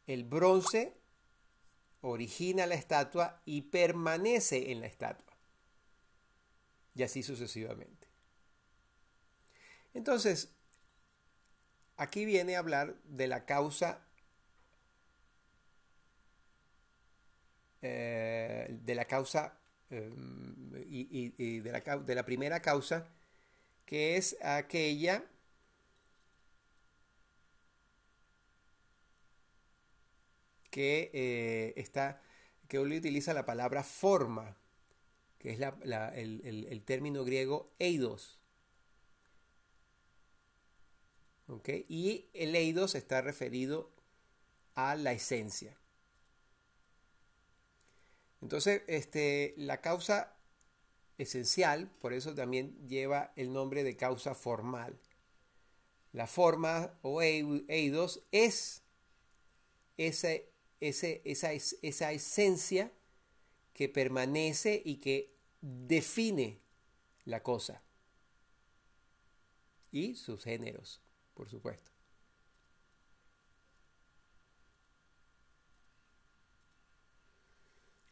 El 0.08 0.24
bronce 0.24 0.94
origina 2.02 2.66
la 2.66 2.76
estatua 2.76 3.42
y 3.46 3.64
permanece 3.64 4.72
en 4.72 4.82
la 4.82 4.88
estatua. 4.88 5.36
Y 6.96 7.04
así 7.04 7.22
sucesivamente. 7.22 7.99
Entonces, 9.94 10.50
aquí 11.98 12.26
viene 12.26 12.56
a 12.56 12.60
hablar 12.60 12.96
de 13.06 13.28
la 13.28 13.46
causa 13.46 14.06
eh, 17.82 18.68
de 18.84 18.96
la 18.96 19.06
causa 19.06 19.58
eh, 19.90 20.12
y, 20.90 21.60
de, 21.60 21.72
la, 21.72 21.82
la 22.16 22.26
primera 22.26 22.62
causa 22.62 23.08
que 23.86 24.18
es 24.18 24.38
aquella 24.44 25.24
que 30.70 31.10
eh, 31.14 31.74
está, 31.78 32.22
que 32.68 32.80
utiliza 32.80 33.34
la 33.34 33.46
palabra 33.46 33.84
forma, 33.84 34.58
que 35.40 35.52
es 35.52 35.60
el, 35.60 36.84
término 36.86 37.24
griego 37.24 37.72
eidos. 37.80 38.39
Y 41.88 42.30
el 42.34 42.56
eidos 42.56 42.96
está 42.96 43.22
referido 43.22 43.90
a 44.76 44.96
la 44.96 45.14
esencia. 45.14 45.78
Entonces, 48.42 48.84
este, 48.88 49.54
la 49.58 49.82
causa 49.82 50.36
esencial, 51.18 51.90
por 52.00 52.14
eso 52.14 52.34
también 52.34 52.88
lleva 52.88 53.34
el 53.36 53.52
nombre 53.52 53.84
de 53.84 53.98
causa 53.98 54.36
formal. 54.36 55.00
La 56.14 56.28
forma 56.28 56.98
o 57.02 57.22
eidos 57.22 58.24
es 58.32 58.84
esa 59.98 61.52
esencia 62.12 62.92
que 63.74 63.90
permanece 63.90 64.82
y 64.84 64.96
que 64.98 65.36
define 65.62 66.60
la 67.26 67.44
cosa. 67.44 67.84
Y 69.92 70.16
sus 70.16 70.44
géneros, 70.44 71.02
por 71.40 71.50
supuesto. 71.50 71.90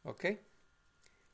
¿Ok? 0.03 0.25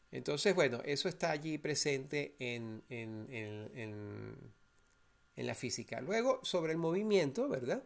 Entonces, 0.09 0.55
bueno, 0.55 0.81
eso 0.85 1.07
está 1.07 1.29
allí 1.29 1.59
presente 1.59 2.35
en, 2.39 2.81
en, 2.89 4.51
la 5.35 5.53
física. 5.53 6.01
Luego, 6.01 6.39
sobre 6.43 6.71
el 6.71 6.79
movimiento, 6.79 7.47
¿verdad? 7.47 7.83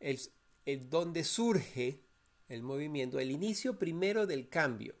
El, 0.00 0.18
el 0.64 0.90
donde 0.90 1.22
surge 1.22 2.00
el 2.48 2.64
movimiento, 2.64 3.20
el 3.20 3.30
inicio 3.30 3.78
primero 3.78 4.26
del 4.26 4.48
cambio. 4.48 4.96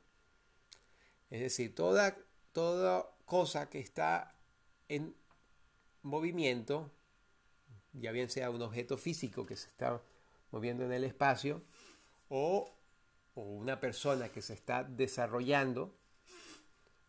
Es 1.30 1.40
decir, 1.40 1.74
toda, 1.74 2.16
toda 2.52 3.12
cosa 3.24 3.68
que 3.68 3.80
está 3.80 4.38
en 4.88 5.16
movimiento, 6.02 6.92
ya 7.94 8.12
bien 8.12 8.28
sea 8.28 8.50
un 8.50 8.62
objeto 8.62 8.96
físico 8.96 9.46
que 9.46 9.56
se 9.56 9.68
está 9.68 10.02
moviendo 10.50 10.84
en 10.84 10.92
el 10.92 11.04
espacio, 11.04 11.62
o, 12.28 12.72
una 13.34 13.80
persona 13.80 14.28
que 14.28 14.42
se 14.42 14.52
está 14.54 14.84
desarrollando, 14.84 15.96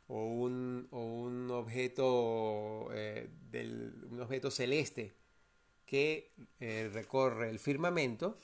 o 0.08 0.26
un, 0.26 1.50
objeto, 1.52 2.90
eh, 2.94 3.30
objeto 4.20 4.50
celeste 4.50 5.14
que 5.86 6.32
eh, 6.60 6.90
recorre 6.92 7.50
el 7.50 7.60
firmamento, 7.60 8.38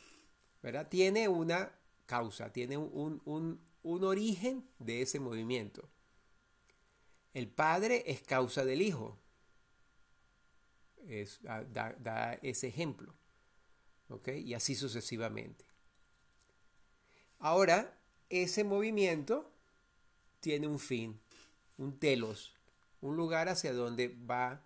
tiene 0.89 1.27
una 1.27 1.71
causa, 2.05 2.51
tiene 2.51 2.77
un, 2.77 3.59
origen 3.83 4.63
de 4.79 5.01
ese 5.01 5.19
movimiento. 5.19 5.89
El 7.33 7.47
padre 7.47 8.03
es 8.05 8.21
causa 8.21 8.65
del 8.65 8.81
hijo. 8.81 9.17
Es, 11.07 11.39
ah, 11.47 11.63
da, 11.63 12.39
ese 12.41 12.67
ejemplo. 12.67 13.13
Y 14.27 14.53
así 14.53 14.75
sucesivamente. 14.75 15.63
Ahora, 17.39 17.97
ese 18.29 18.63
movimiento 18.63 19.51
tiene 20.41 20.67
un 20.67 20.79
fin, 20.79 21.19
un 21.77 21.97
telos, 21.97 22.53
un 22.99 23.15
lugar 23.15 23.49
hacia 23.49 23.73
donde 23.73 24.09
va 24.09 24.63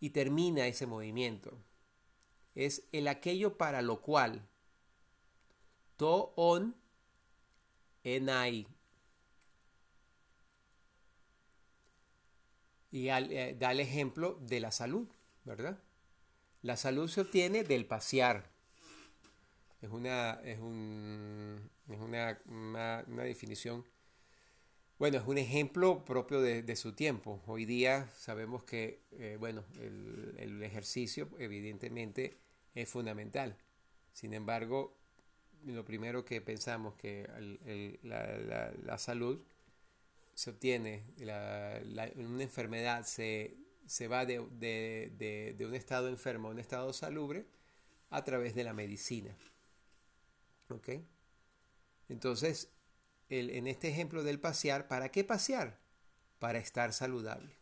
y 0.00 0.10
termina 0.10 0.66
ese 0.66 0.86
movimiento. 0.86 1.56
Es 2.54 2.82
el 2.92 3.08
aquello 3.08 3.56
para 3.56 3.82
lo 3.82 4.00
cual 4.00 4.46
to 5.96 6.32
on 6.36 6.74
enai. 8.04 8.66
Y 12.90 13.08
eh, 13.08 13.56
da 13.58 13.72
el 13.72 13.80
ejemplo 13.80 14.38
de 14.40 14.60
la 14.60 14.70
salud, 14.70 15.08
¿verdad? 15.46 15.78
La 16.60 16.76
salud 16.76 17.08
se 17.08 17.22
obtiene 17.22 17.64
del 17.64 17.86
pasear. 17.86 18.50
Es 19.80 19.90
una, 19.90 20.40
es 20.44 20.58
un, 20.58 21.70
es 21.88 21.98
una, 21.98 22.38
una, 22.46 23.22
definición, 23.22 23.84
bueno, 24.98 25.18
es 25.18 25.24
un 25.26 25.38
ejemplo 25.38 26.04
propio 26.04 26.40
de, 26.40 26.76
su 26.76 26.92
tiempo. 26.92 27.42
Hoy 27.46 27.64
día 27.64 28.08
sabemos 28.16 28.64
que, 28.64 29.02
eh, 29.12 29.36
bueno, 29.38 29.64
el, 29.80 30.34
el 30.38 30.62
ejercicio 30.62 31.28
evidentemente 31.38 32.36
es 32.74 32.88
fundamental. 32.88 33.56
Sin 34.12 34.34
embargo, 34.34 34.96
lo 35.64 35.84
primero 35.84 36.24
que 36.24 36.40
pensamos 36.40 36.94
que 36.94 37.26
la, 38.02 38.98
salud 38.98 39.40
se 40.34 40.50
obtiene, 40.50 41.04
una 42.16 42.42
enfermedad 42.42 43.04
se, 43.04 43.56
se 43.86 44.08
va 44.08 44.26
de, 44.26 44.40
un 45.60 45.74
estado 45.74 46.08
enfermo 46.08 46.48
a 46.48 46.50
un 46.50 46.58
estado 46.58 46.92
salubre 46.92 47.46
a 48.10 48.24
través 48.24 48.54
de 48.54 48.64
la 48.64 48.72
medicina. 48.72 49.36
¿Ok? 50.68 50.90
Entonces, 52.08 52.70
en 53.28 53.66
este 53.66 53.88
ejemplo 53.88 54.22
del 54.22 54.40
pasear, 54.40 54.88
¿para 54.88 55.10
qué 55.10 55.24
pasear? 55.24 55.78
Para 56.38 56.58
estar 56.58 56.92
saludable. 56.92 57.56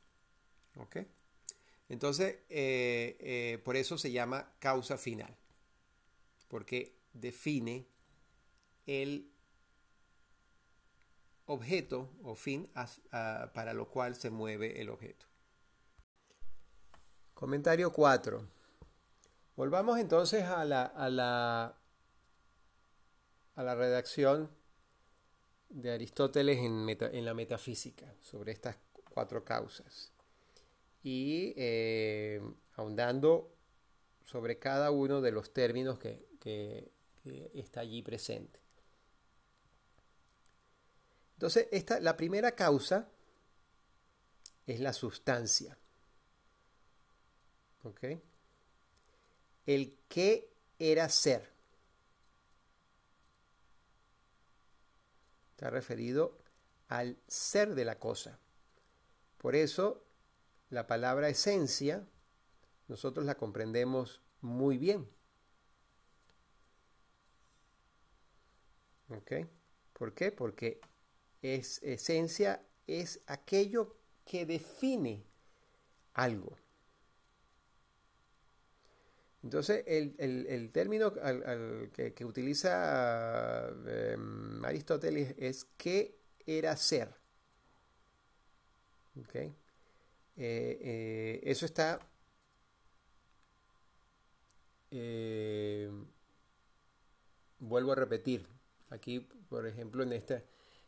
¿Ok? 0.76 0.98
Entonces, 1.88 2.38
eh, 2.48 3.16
eh, 3.20 3.58
por 3.64 3.76
eso 3.76 3.98
se 3.98 4.10
llama 4.10 4.54
causa 4.58 4.96
final. 4.98 5.36
Porque 6.48 6.96
define 7.12 7.86
el 8.86 9.30
objeto 11.46 12.10
o 12.22 12.34
fin 12.34 12.70
para 13.12 13.74
lo 13.74 13.88
cual 13.88 14.16
se 14.16 14.30
mueve 14.30 14.80
el 14.80 14.88
objeto. 14.88 15.26
Comentario 17.34 17.92
4. 17.92 18.48
Volvamos 19.56 19.98
entonces 19.98 20.44
a 20.44 20.64
la, 20.64 20.84
a 20.84 21.10
la, 21.10 21.76
a 23.56 23.62
la 23.62 23.74
redacción 23.74 24.50
de 25.68 25.92
Aristóteles 25.92 26.58
en, 26.58 26.88
en, 26.88 27.24
la 27.24 27.34
metafísica 27.34 28.14
sobre 28.20 28.52
estas 28.52 28.76
cuatro 29.10 29.44
causas 29.44 30.12
y 31.02 31.52
eh, 31.56 32.40
ahondando 32.76 33.52
sobre 34.24 34.58
cada 34.60 34.92
uno 34.92 35.20
de 35.20 35.32
los 35.32 35.52
términos 35.52 35.98
que, 35.98 36.28
que 36.38 36.92
está 37.54 37.80
allí 37.80 38.02
presente. 38.02 38.60
Entonces, 41.34 41.66
esta, 41.72 41.98
la 41.98 42.16
primera 42.16 42.52
causa 42.52 43.08
es 44.66 44.78
la 44.80 44.92
sustancia. 44.92 45.76
¿Ok? 47.84 48.04
El 49.66 49.96
qué 50.08 50.50
era 50.78 51.08
ser. 51.08 51.50
Está 55.50 55.70
referido 55.70 56.36
al 56.88 57.16
ser 57.28 57.74
de 57.74 57.84
la 57.84 57.98
cosa. 57.98 58.38
Por 59.38 59.54
eso, 59.54 60.02
la 60.70 60.86
palabra 60.86 61.28
esencia, 61.28 62.06
nosotros 62.88 63.24
la 63.26 63.36
comprendemos 63.36 64.22
muy 64.40 64.78
bien. 64.78 65.08
¿Ok? 69.10 69.32
¿Por 69.92 70.14
qué? 70.14 70.32
Porque 70.32 70.80
es 71.42 71.82
esencia, 71.82 72.62
es 72.86 73.20
aquello 73.26 73.96
que 74.24 74.46
define 74.46 75.24
algo. 76.14 76.56
Entonces, 79.44 79.84
el, 79.86 80.70
término 80.72 81.12
que, 81.12 82.24
utiliza 82.24 83.68
em, 83.86 84.64
Aristóteles 84.64 85.34
es 85.36 85.66
qué 85.76 86.18
era 86.46 86.74
ser. 86.78 87.14
eh, 90.36 90.78
eh, 90.80 91.40
eso 91.44 91.66
está 91.66 92.00
eh, 94.90 95.90
vuelvo 97.58 97.92
a 97.92 97.96
repetir, 97.96 98.46
aquí, 98.88 99.20
por 99.20 99.66
ejemplo, 99.66 100.02
en, 100.02 100.12
esta, 100.14 100.42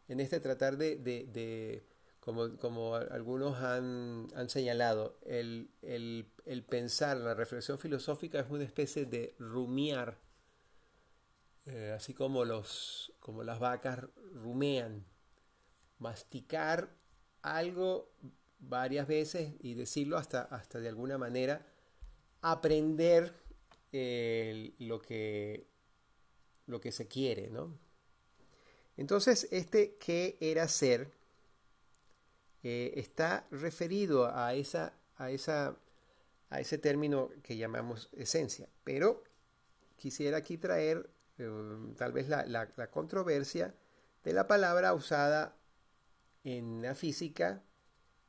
en 0.09 0.21
este 0.21 0.40
tratar 0.40 0.79
de, 0.79 1.85
como, 2.27 2.97
algunos 2.97 3.62
han, 3.62 4.29
señalado, 4.49 5.17
el, 5.25 5.71
pensar, 6.69 7.17
la 7.19 7.35
reflexión 7.35 7.79
filosófica 7.79 8.41
es 8.41 8.51
una 8.51 8.65
especie 8.65 9.07
de 9.07 9.37
rumiar, 9.39 10.19
así 11.95 12.15
como, 12.15 12.45
los, 12.45 13.12
como 13.21 13.45
las 13.45 13.61
vacas 13.61 14.01
rumean, 14.35 15.07
masticar 16.01 16.91
algo 17.43 18.11
varias 18.59 19.07
veces 19.07 19.55
y 19.61 19.75
decirlo 19.75 20.19
hasta, 20.19 20.43
hasta 20.43 20.81
de 20.81 20.89
alguna 20.89 21.19
manera 21.19 21.65
aprender 22.43 23.33
lo, 23.93 25.01
que, 25.01 25.69
lo 26.67 26.81
que 26.81 26.91
se 26.91 27.07
quiere, 27.07 27.51
¿no? 27.51 27.79
Entonces, 28.97 29.47
este 29.53 29.97
qué 29.99 30.39
era 30.41 30.67
ser 30.67 31.12
eh, 32.69 32.99
está 32.99 33.47
referido 33.53 34.27
a, 34.35 34.55
esa, 34.55 34.93
a, 35.17 35.31
esa, 35.31 35.77
a 36.51 36.61
ese 36.61 36.79
término 36.79 37.31
que 37.45 37.57
llamamos 37.57 38.09
esencia. 38.13 38.69
Pero 38.83 39.23
quisiera 39.95 40.39
aquí 40.39 40.59
traer 40.59 41.09
eh, 41.39 41.49
tal 41.97 42.11
vez 42.11 42.29
la, 42.29 42.45
la 42.45 42.91
controversia 42.91 43.73
de 44.25 44.33
la 44.33 44.49
palabra 44.49 44.95
usada 44.95 45.57
en 46.43 46.83
la 46.83 46.97
física 46.97 47.63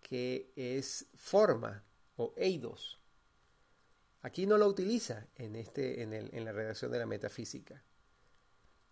que 0.02 0.52
es 0.56 1.08
forma 1.16 1.84
o 2.16 2.36
eidos. 2.38 3.00
Aquí 4.22 4.46
no 4.46 4.60
lo 4.60 4.68
utiliza 4.68 5.26
en, 5.36 5.56
este, 5.56 6.04
en, 6.04 6.14
el, 6.14 6.30
en 6.32 6.46
la 6.46 6.52
redacción 6.52 6.92
de 6.92 7.00
la 7.00 7.08
metafísica. 7.08 7.84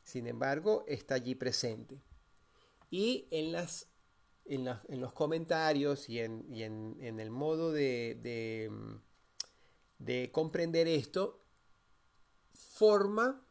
Sin 0.04 0.26
embargo, 0.26 0.86
está 0.88 1.14
allí 1.14 1.36
presente. 1.36 2.02
Y 2.90 3.28
en, 3.30 3.52
las, 3.52 3.88
en, 4.46 5.02
los 5.02 5.14
comentarios 5.14 6.10
y 6.10 6.20
en, 6.20 6.46
en 6.52 7.20
el 7.20 7.32
modo 7.32 7.72
de, 7.72 8.18
de, 8.22 8.72
de, 10.00 10.32
comprender 10.32 10.88
esto, 10.88 11.42
forma, 12.54 13.42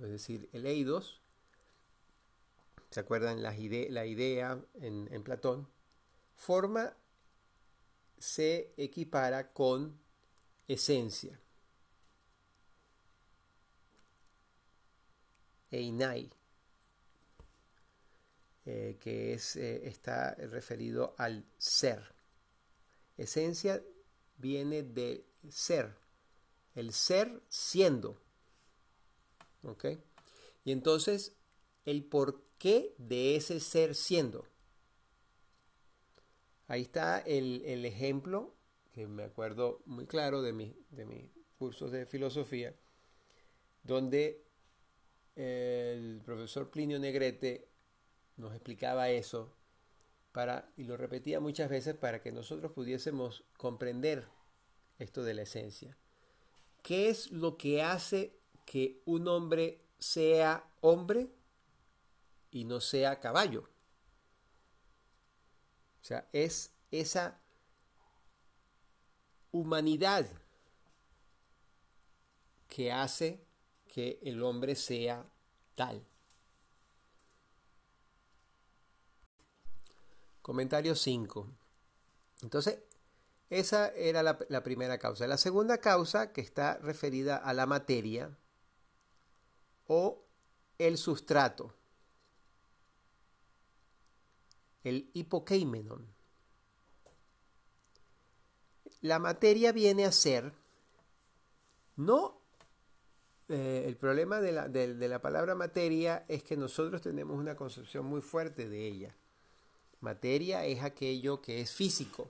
es 0.00 0.08
decir, 0.08 0.48
el 0.52 0.66
eidos, 0.66 1.20
¿se 2.90 3.00
acuerdan 3.00 3.42
la 3.42 3.56
idea 3.56 4.60
en 4.74 5.22
Platón? 5.22 5.68
Forma 6.34 6.96
se 8.18 8.72
equipara 8.76 9.52
con 9.52 9.98
esencia. 10.68 11.38
Einai, 15.70 16.30
eh, 18.64 18.96
que 19.00 19.34
es, 19.34 19.56
eh, 19.56 19.88
está 19.88 20.34
referido 20.36 21.14
al 21.18 21.44
ser. 21.58 22.14
Esencia 23.16 23.82
viene 24.38 24.82
de 24.82 25.26
ser, 25.48 25.96
el 26.74 26.92
ser 26.92 27.42
siendo. 27.48 28.20
¿Ok? 29.64 29.86
Y 30.64 30.72
entonces, 30.72 31.32
el 31.84 32.04
porqué 32.04 32.94
de 32.98 33.34
ese 33.36 33.58
ser 33.58 33.96
siendo. 33.96 34.46
Ahí 36.68 36.82
está 36.82 37.18
el, 37.18 37.84
ejemplo 37.84 38.54
que 38.92 39.06
me 39.08 39.24
acuerdo 39.24 39.82
muy 39.86 40.06
claro 40.06 40.40
de, 40.42 40.52
de 40.90 41.04
mis 41.04 41.30
cursos 41.58 41.90
de 41.90 42.06
filosofía, 42.06 42.74
donde 43.82 44.44
el 45.34 46.20
profesor 46.24 46.70
Plinio 46.70 46.98
Negrete 46.98 47.71
nos 48.42 48.52
explicaba 48.52 49.08
eso 49.08 49.54
para, 50.32 50.70
y 50.76 50.84
lo 50.84 50.96
repetía 50.96 51.40
muchas 51.40 51.70
veces 51.70 51.96
para 51.96 52.20
que 52.20 52.32
nosotros 52.32 52.72
pudiésemos 52.72 53.44
comprender 53.56 54.26
esto 54.98 55.22
de 55.22 55.34
la 55.34 55.42
esencia. 55.42 55.96
¿Qué 56.82 57.08
es 57.08 57.30
lo 57.30 57.56
que 57.56 57.82
hace 57.82 58.36
que 58.66 59.00
un 59.04 59.28
hombre 59.28 59.80
sea 59.98 60.68
hombre 60.80 61.30
y 62.50 62.64
no 62.64 62.80
sea 62.80 63.20
caballo? 63.20 63.68
O 66.00 66.04
sea, 66.04 66.28
es 66.32 66.72
esa 66.90 67.40
humanidad 69.52 70.26
que 72.68 72.90
hace 72.90 73.44
que 73.86 74.18
el 74.22 74.42
hombre 74.42 74.74
sea 74.74 75.30
tal. 75.76 76.04
Comentario 80.42 80.94
5. 80.94 81.48
Entonces, 82.42 82.80
esa 83.48 83.88
era 83.90 84.22
la, 84.22 84.62
primera 84.62 84.98
causa. 84.98 85.26
La 85.26 85.38
segunda 85.38 85.78
causa, 85.78 86.32
que 86.32 86.40
está 86.40 86.78
referida 86.78 87.36
a 87.36 87.54
la 87.54 87.66
materia 87.66 88.36
o 89.86 90.24
el 90.78 90.98
sustrato 90.98 91.74
el 94.84 95.10
hipokeimenon. 95.12 96.06
La 99.00 99.18
materia 99.18 99.72
viene 99.72 100.04
a 100.04 100.12
ser, 100.12 100.52
no, 101.96 102.40
eh, 103.48 103.84
el 103.86 103.96
problema 103.96 104.40
de 104.40 104.52
la, 104.52 104.68
de 104.68 105.08
la 105.08 105.20
palabra 105.20 105.54
materia 105.54 106.24
es 106.28 106.42
que 106.42 106.56
nosotros 106.56 107.02
tenemos 107.02 107.38
una 107.38 107.56
concepción 107.56 108.06
muy 108.06 108.20
fuerte 108.20 108.68
de 108.68 108.86
ella. 108.86 109.16
Materia 110.02 110.66
es 110.66 110.82
aquello 110.82 111.40
que 111.40 111.60
es 111.60 111.72
físico 111.72 112.28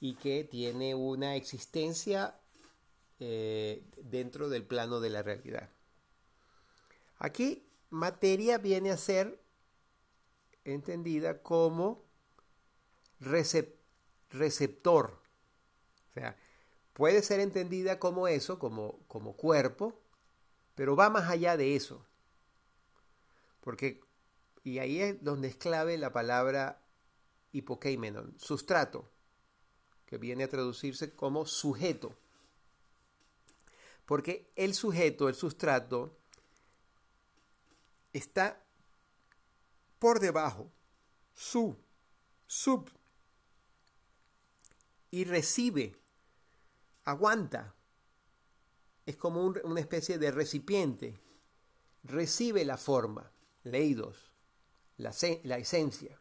y 0.00 0.14
que 0.14 0.44
tiene 0.44 0.94
una 0.94 1.36
existencia 1.36 2.38
eh, 3.20 3.82
dentro 4.02 4.48
del 4.48 4.64
plano 4.64 5.00
de 5.00 5.10
la 5.10 5.22
realidad. 5.22 5.70
Aquí 7.18 7.62
materia 7.88 8.58
viene 8.58 8.90
a 8.90 8.96
ser 8.96 9.40
entendida 10.64 11.40
como 11.40 12.02
receptor. 13.20 15.18
O 16.10 16.14
sea, 16.14 16.36
puede 16.92 17.22
ser 17.22 17.40
entendida 17.40 17.98
como 18.00 18.26
eso, 18.28 18.58
como, 18.58 18.98
como 19.06 19.34
cuerpo, 19.34 19.98
pero 20.74 20.96
va 20.96 21.10
más 21.10 21.30
allá 21.30 21.56
de 21.56 21.76
eso. 21.76 22.04
Porque, 23.60 24.00
y 24.66 24.80
ahí 24.80 25.00
es 25.00 25.22
donde 25.22 25.46
es 25.46 25.54
clave 25.54 25.96
la 25.96 26.12
palabra 26.12 26.82
hipokeimenon, 27.52 28.36
sustrato, 28.36 29.08
que 30.06 30.18
viene 30.18 30.42
a 30.42 30.48
traducirse 30.48 31.14
como 31.14 31.46
sujeto. 31.46 32.16
Porque 34.06 34.50
el 34.56 34.74
sujeto, 34.74 35.28
el 35.28 35.36
sustrato, 35.36 36.18
está 38.12 38.60
por 40.00 40.18
debajo, 40.18 40.72
su, 41.32 41.78
sub, 42.48 42.90
y 45.12 45.22
recibe, 45.22 45.94
aguanta. 47.04 47.76
Es 49.06 49.16
como 49.16 49.44
una 49.44 49.78
especie 49.78 50.18
de 50.18 50.32
recipiente. 50.32 51.20
Recibe 52.02 52.64
la 52.64 52.76
forma, 52.76 53.30
leidos, 53.62 54.25
la, 54.98 55.14
la 55.44 55.58
esencia. 55.58 56.20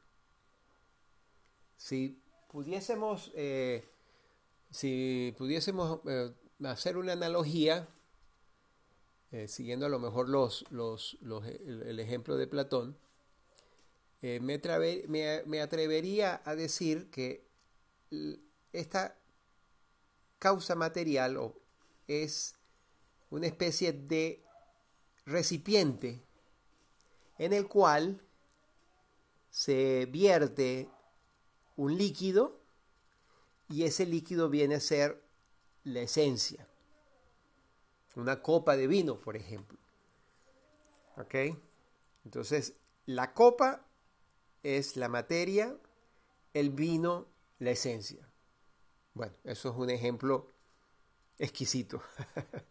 Si 1.77 2.21
pudiésemos, 2.49 3.31
eh, 3.35 3.83
si 4.71 5.33
pudiésemos 5.37 6.01
eh, 6.07 6.33
hacer 6.63 6.97
una 6.97 7.13
analogía, 7.13 7.87
eh, 9.31 9.47
siguiendo 9.47 9.85
a 9.85 9.89
lo 9.89 9.99
mejor 9.99 10.29
los, 10.29 10.65
los, 10.71 11.17
el 11.21 11.99
ejemplo 11.99 12.37
de 12.37 12.47
Platón, 12.47 12.97
eh, 14.27 14.39
me, 14.39 15.61
atrevería 15.61 16.41
a 16.45 16.55
decir 16.55 17.11
que 17.11 17.45
esta 18.73 19.15
causa 20.39 20.73
material 20.73 21.53
es 22.07 22.55
una 23.29 23.45
especie 23.45 23.93
de 23.93 24.43
recipiente 25.27 26.23
en 27.37 27.53
el 27.53 27.67
cual 27.67 28.19
se 29.55 30.05
vierte 30.07 30.89
un 31.77 31.97
líquido 31.97 32.59
y 33.69 33.83
ese 33.83 34.05
líquido 34.05 34.49
viene 34.49 34.75
a 34.75 34.79
ser 34.81 35.23
la 35.85 36.01
esencia. 36.01 36.67
Una 38.17 38.41
copa 38.41 38.75
de 38.75 38.87
vino, 38.87 39.15
por 39.15 39.37
ejemplo. 39.37 39.79
¿Ok? 41.15 41.35
Entonces, 42.25 42.73
la 43.05 43.33
copa 43.33 43.85
es 44.61 44.97
la 44.97 45.07
materia, 45.07 45.73
el 46.53 46.71
vino 46.71 47.25
la 47.59 47.71
esencia. 47.71 48.29
Bueno, 49.13 49.35
eso 49.45 49.69
es 49.69 49.75
un 49.77 49.89
ejemplo 49.89 50.51
exquisito. 51.39 52.03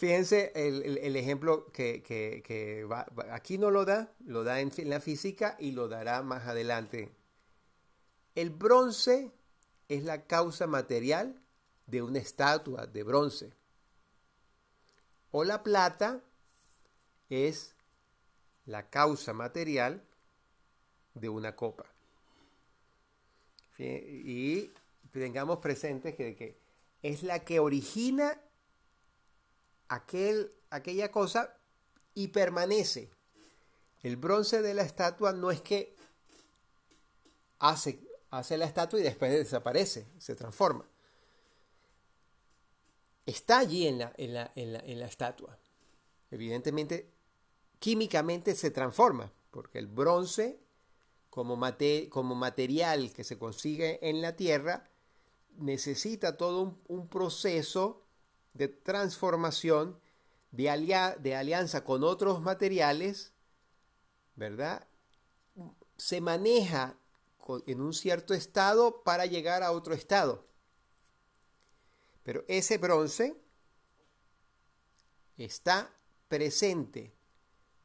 Fíjense 0.00 0.50
el, 0.54 1.14
ejemplo 1.14 1.70
que, 1.72 2.86
aquí 3.30 3.58
no 3.58 3.70
lo 3.70 3.84
da, 3.84 4.10
lo 4.24 4.44
da 4.44 4.60
en, 4.60 4.72
la 4.88 4.98
física 4.98 5.58
y 5.60 5.72
lo 5.72 5.88
dará 5.88 6.22
más 6.22 6.46
adelante. 6.46 7.12
El 8.34 8.48
bronce 8.48 9.30
es 9.90 10.02
la 10.04 10.24
causa 10.24 10.66
material 10.66 11.38
de 11.86 12.00
una 12.00 12.18
estatua 12.18 12.86
de 12.86 13.02
bronce. 13.02 13.52
O 15.32 15.44
la 15.44 15.62
plata 15.62 16.22
es 17.28 17.74
la 18.64 18.88
causa 18.88 19.34
material 19.34 20.02
de 21.12 21.28
una 21.28 21.54
copa. 21.54 21.84
Y 23.76 24.70
tengamos 25.12 25.58
presente 25.58 26.14
que, 26.14 26.34
que 26.36 26.56
es 27.02 27.22
la 27.22 27.40
que 27.40 27.60
origina 27.60 28.40
aquel, 29.90 30.52
aquella 30.70 31.10
cosa 31.10 31.56
y 32.14 32.28
permanece. 32.28 33.10
El 34.02 34.16
bronce 34.16 34.62
de 34.62 34.72
la 34.72 34.82
estatua 34.82 35.32
no 35.32 35.50
es 35.50 35.60
que 35.60 35.94
hace, 37.58 38.00
hace 38.30 38.56
la 38.56 38.64
estatua 38.64 39.00
y 39.00 39.02
después 39.02 39.32
desaparece, 39.32 40.06
se 40.18 40.34
transforma. 40.36 40.86
Está 43.26 43.58
allí 43.58 43.86
en 43.86 43.98
la, 43.98 44.12
en 44.16 44.32
la, 44.34 44.50
en 44.56 45.00
la 45.00 45.06
estatua. 45.06 45.58
Evidentemente, 46.30 47.10
químicamente 47.80 48.54
se 48.54 48.70
transforma, 48.70 49.32
porque 49.50 49.78
el 49.78 49.88
bronce, 49.88 50.60
como, 51.30 51.60
como 52.10 52.34
material 52.36 53.12
que 53.12 53.24
se 53.24 53.38
consigue 53.38 53.98
en 54.08 54.22
la 54.22 54.36
tierra, 54.36 54.88
necesita 55.58 56.36
todo 56.36 56.76
un 56.86 57.08
proceso 57.08 58.04
de 58.54 58.68
transformación, 58.68 59.98
de, 60.50 61.14
de 61.20 61.36
alianza 61.36 61.84
con 61.84 62.04
otros 62.04 62.40
materiales, 62.42 63.32
¿verdad? 64.36 64.86
Se 65.96 66.20
maneja 66.20 66.96
en 67.66 67.80
un 67.80 67.94
cierto 67.94 68.34
estado 68.34 69.02
para 69.02 69.26
llegar 69.26 69.62
a 69.62 69.72
otro 69.72 69.94
estado. 69.94 70.46
Pero 72.22 72.44
ese 72.48 72.78
bronce 72.78 73.36
está 75.36 75.90
presente 76.28 77.12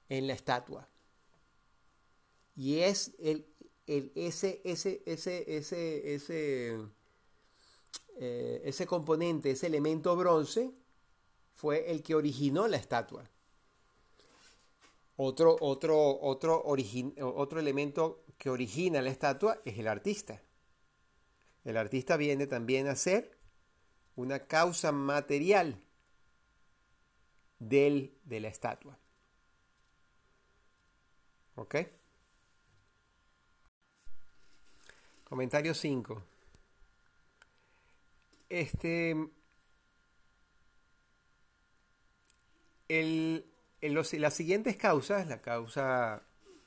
en 0.09 0.27
la 0.27 0.33
estatua. 0.33 0.87
Y 2.55 2.79
es 2.79 3.13
el, 3.19 3.47
el, 3.87 4.11
ese, 4.15 4.61
ese, 4.63 5.01
ese, 5.05 5.57
ese, 5.57 6.15
ese 6.15 6.77
eh, 8.15 8.61
ese 8.65 8.85
componente, 8.85 9.51
ese 9.51 9.67
elemento 9.67 10.15
bronce, 10.15 10.71
fue 11.53 11.91
el 11.91 12.03
que 12.03 12.15
originó 12.15 12.67
la 12.67 12.77
estatua. 12.77 13.29
Otro, 15.17 15.55
otro, 15.61 16.19
otro, 16.21 16.61
otro 16.65 17.59
elemento 17.59 18.23
que 18.37 18.49
origina 18.49 19.01
la 19.01 19.09
estatua 19.09 19.59
es 19.63 19.77
el 19.77 19.87
artista. 19.87 20.41
El 21.63 21.77
artista 21.77 22.17
viene 22.17 22.47
también 22.47 22.87
a 22.87 22.95
ser 22.95 23.37
una 24.15 24.39
causa 24.39 24.91
material 24.91 25.81
del, 27.59 28.17
de 28.23 28.39
la 28.39 28.49
estatua. 28.49 28.97
¿Ok? 31.55 31.75
Comentario 35.23 35.73
5. 35.73 36.34
Este. 38.49 39.15
las 44.19 44.33
siguientes 44.33 44.77
causas, 44.77 45.27
la 45.27 45.41
causa. 45.41 46.23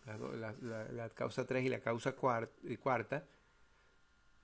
La, 0.06 1.10
causa 1.14 1.46
3 1.46 1.66
y 1.66 1.68
la 1.68 1.80
causa 1.80 2.14
cuarta, 2.16 3.26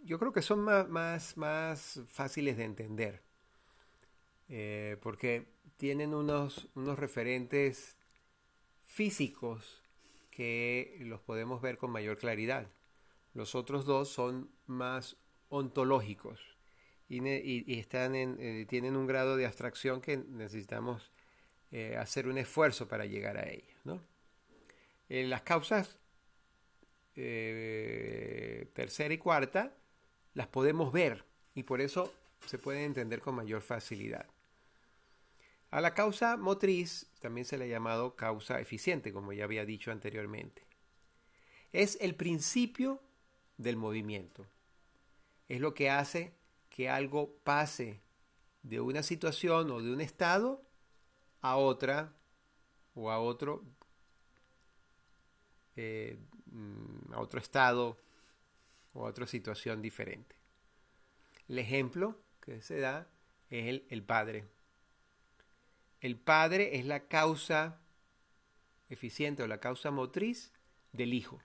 yo 0.00 0.18
creo 0.18 0.30
que 0.30 0.42
son 0.42 0.60
más, 0.60 1.36
más, 1.38 2.00
fáciles 2.06 2.58
de 2.58 2.64
entender. 2.64 3.22
Eh, 4.50 4.98
porque 5.00 5.46
tienen 5.78 6.12
unos, 6.12 6.68
unos 6.74 6.98
referentes 6.98 7.96
físicos 8.84 9.82
que 10.30 10.98
los 11.00 11.20
podemos 11.20 11.62
ver 11.62 11.78
con 11.78 11.90
mayor 11.90 12.18
claridad. 12.18 12.70
Los 13.32 13.54
otros 13.54 13.86
dos 13.86 14.10
son 14.10 14.50
más 14.66 15.16
ontológicos 15.48 16.53
y, 17.08 17.78
están 17.78 18.14
eh, 18.14 18.66
tienen 18.68 18.96
un 18.96 19.06
grado 19.06 19.36
de 19.36 19.46
abstracción 19.46 20.00
que 20.00 20.16
necesitamos 20.16 21.10
eh, 21.70 21.96
hacer 21.96 22.28
un 22.28 22.38
esfuerzo 22.38 22.88
para 22.88 23.04
llegar 23.06 23.36
a 23.36 23.48
ellos. 23.48 23.76
¿no? 23.84 24.00
las 25.08 25.42
causas 25.42 25.98
eh, 27.14 28.68
tercera 28.74 29.14
y 29.14 29.18
cuarta 29.18 29.72
las 30.32 30.48
podemos 30.48 30.92
ver 30.92 31.24
y 31.54 31.62
por 31.62 31.80
eso 31.80 32.12
se 32.46 32.58
pueden 32.58 32.82
entender 32.82 33.20
con 33.20 33.36
mayor 33.36 33.62
facilidad. 33.62 34.26
A 35.70 35.80
la 35.80 35.94
causa 35.94 36.36
motriz 36.36 37.06
también 37.20 37.44
se 37.44 37.58
le 37.58 37.64
ha 37.64 37.68
llamado 37.68 38.16
causa 38.16 38.60
eficiente, 38.60 39.12
como 39.12 39.32
ya 39.32 39.44
había 39.44 39.64
dicho 39.64 39.90
anteriormente. 39.90 40.62
Es 41.72 41.98
el 42.00 42.14
principio 42.14 43.00
del 43.56 43.76
movimiento. 43.76 44.46
Es 45.48 45.60
lo 45.60 45.74
que 45.74 45.90
hace 45.90 46.32
que 46.74 46.88
algo 46.88 47.32
pase 47.44 48.00
de 48.64 48.80
una 48.80 49.04
situación 49.04 49.70
o 49.70 49.80
de 49.80 49.92
un 49.92 50.00
estado 50.00 50.60
a 51.40 51.56
otra 51.56 52.12
o 52.96 53.12
a 53.12 53.20
otro 53.20 53.62
eh, 55.76 56.18
a 57.12 57.20
otro 57.20 57.38
estado 57.38 57.96
o 58.92 59.06
a 59.06 59.10
otra 59.10 59.28
situación 59.28 59.82
diferente. 59.82 60.34
El 61.46 61.60
ejemplo 61.60 62.18
que 62.40 62.60
se 62.60 62.80
da 62.80 63.06
es 63.50 63.66
el, 63.66 63.86
el 63.88 64.02
padre. 64.02 64.44
El 66.00 66.16
padre 66.16 66.76
es 66.76 66.86
la 66.86 67.06
causa 67.06 67.78
eficiente 68.88 69.44
o 69.44 69.46
la 69.46 69.60
causa 69.60 69.92
motriz 69.92 70.50
del 70.90 71.14
hijo. 71.14 71.36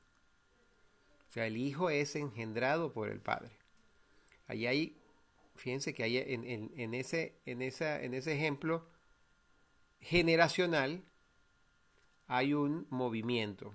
O 1.30 1.32
sea, 1.32 1.46
el 1.46 1.58
hijo 1.58 1.92
es 1.92 2.16
engendrado 2.16 2.92
por 2.92 3.10
el 3.10 3.22
padre. 3.22 3.52
Allí 4.48 4.66
hay 4.66 4.99
fíjense 5.60 5.94
que 5.94 6.04
hay 6.04 6.18
en, 6.18 6.94
ese, 6.94 7.36
en, 7.46 7.62
esa, 7.62 8.02
en 8.02 8.14
ese 8.14 8.34
ejemplo 8.34 8.88
generacional 10.00 11.04
hay 12.28 12.54
un 12.54 12.88
movimiento. 12.90 13.74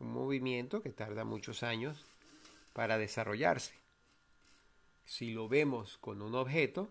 Un 0.00 0.12
movimiento 0.12 0.82
que 0.82 0.90
tarda 0.90 1.24
muchos 1.24 1.62
años 1.62 2.04
para 2.72 2.98
desarrollarse. 2.98 3.74
Si 5.04 5.32
lo 5.32 5.48
vemos 5.48 5.98
con 5.98 6.20
un 6.20 6.34
objeto, 6.34 6.90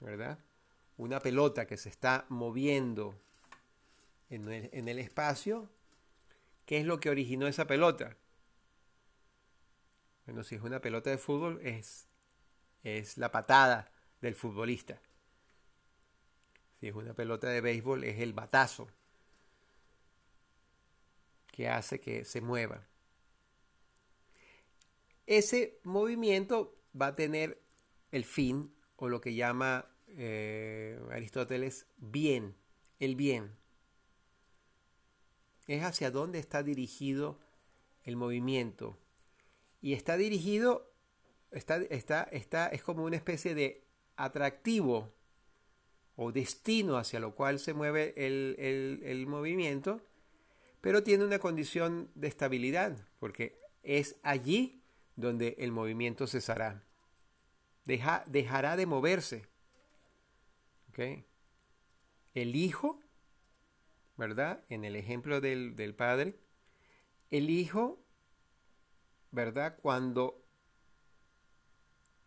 ¿verdad? 0.00 0.38
Una 0.98 1.20
pelota 1.20 1.66
que 1.66 1.76
se 1.76 1.88
está 1.88 2.26
moviendo 2.28 3.14
en 4.28 4.50
el, 4.52 4.70
en 4.72 4.88
el 4.88 4.98
espacio, 4.98 5.68
¿qué 6.66 6.78
es 6.78 6.86
lo 6.86 7.00
que 7.00 7.10
originó 7.10 7.46
esa 7.46 7.66
pelota? 7.66 8.16
Bueno, 10.30 10.44
si 10.44 10.54
es 10.54 10.62
una 10.62 10.80
pelota 10.80 11.10
de 11.10 11.18
fútbol, 11.18 11.58
es, 11.60 12.06
es 12.84 13.18
la 13.18 13.32
patada 13.32 13.90
del 14.20 14.36
futbolista. 14.36 15.02
Si 16.78 16.86
es 16.86 16.94
una 16.94 17.14
pelota 17.14 17.48
de 17.48 17.60
béisbol, 17.60 18.04
es 18.04 18.20
el 18.20 18.32
batazo 18.32 18.86
que 21.50 21.68
hace 21.68 21.98
que 21.98 22.24
se 22.24 22.40
mueva. 22.40 22.86
Ese 25.26 25.80
movimiento 25.82 26.78
va 26.98 27.08
a 27.08 27.16
tener 27.16 27.60
el 28.12 28.24
fin 28.24 28.72
o 28.94 29.08
lo 29.08 29.20
que 29.20 29.34
llama 29.34 29.86
eh, 30.10 30.96
Aristóteles 31.10 31.86
bien, 31.96 32.54
el 33.00 33.16
bien. 33.16 33.56
Es 35.66 35.82
hacia 35.82 36.12
dónde 36.12 36.38
está 36.38 36.62
dirigido 36.62 37.40
el 38.04 38.14
movimiento 38.14 38.96
y 39.80 39.94
está 39.94 40.16
dirigido, 40.16 40.92
está, 41.50 41.76
está, 41.76 42.22
está, 42.24 42.66
es 42.68 42.82
como 42.82 43.04
una 43.04 43.16
especie 43.16 43.54
de 43.54 43.84
atractivo 44.16 45.14
o 46.16 46.32
destino 46.32 46.98
hacia 46.98 47.20
lo 47.20 47.34
cual 47.34 47.58
se 47.58 47.72
mueve 47.72 48.12
el, 48.16 49.26
movimiento, 49.26 50.02
pero 50.80 51.02
tiene 51.02 51.24
una 51.24 51.38
condición 51.38 52.10
de 52.14 52.28
estabilidad, 52.28 53.08
porque 53.18 53.58
es 53.82 54.16
allí 54.22 54.82
donde 55.16 55.56
el 55.58 55.72
movimiento 55.72 56.26
cesará. 56.26 56.84
Deja, 57.86 58.22
dejará 58.26 58.76
de 58.76 58.86
moverse. 58.86 59.46
El 62.34 62.54
hijo, 62.54 63.00
¿verdad? 64.18 64.62
En 64.68 64.84
el 64.84 64.96
ejemplo 64.96 65.40
del, 65.40 65.74
del 65.74 65.94
padre, 65.94 66.38
el 67.30 67.48
hijo 67.48 68.04
¿verdad? 69.30 69.78
Cuando 69.80 70.42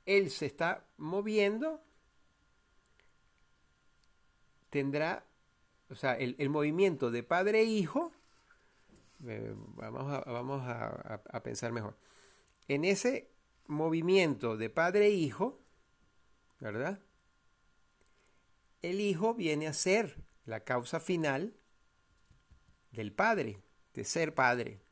él 0.05 0.29
se 0.29 0.45
está 0.45 0.85
moviendo, 0.97 1.81
tendrá, 4.69 5.25
o 5.89 5.95
sea, 5.95 6.13
el, 6.13 6.49
movimiento 6.49 7.11
de 7.11 7.23
padre 7.23 7.61
e 7.61 7.65
hijo, 7.65 8.11
eh, 9.25 9.53
vamos, 9.75 10.11
a, 10.11 10.31
vamos 10.31 10.61
a, 10.65 11.43
pensar 11.43 11.71
mejor, 11.71 11.95
en 12.67 12.83
ese 12.85 13.29
movimiento 13.67 14.57
de 14.57 14.69
padre 14.69 15.07
e 15.07 15.11
hijo, 15.11 15.61
¿verdad? 16.59 16.99
El 18.81 18.99
hijo 18.99 19.33
viene 19.33 19.67
a 19.67 19.73
ser 19.73 20.23
la 20.45 20.61
causa 20.61 20.99
final 20.99 21.55
del 22.91 23.13
padre, 23.13 23.61
de 23.93 24.03
ser 24.03 24.33
padre. 24.33 24.82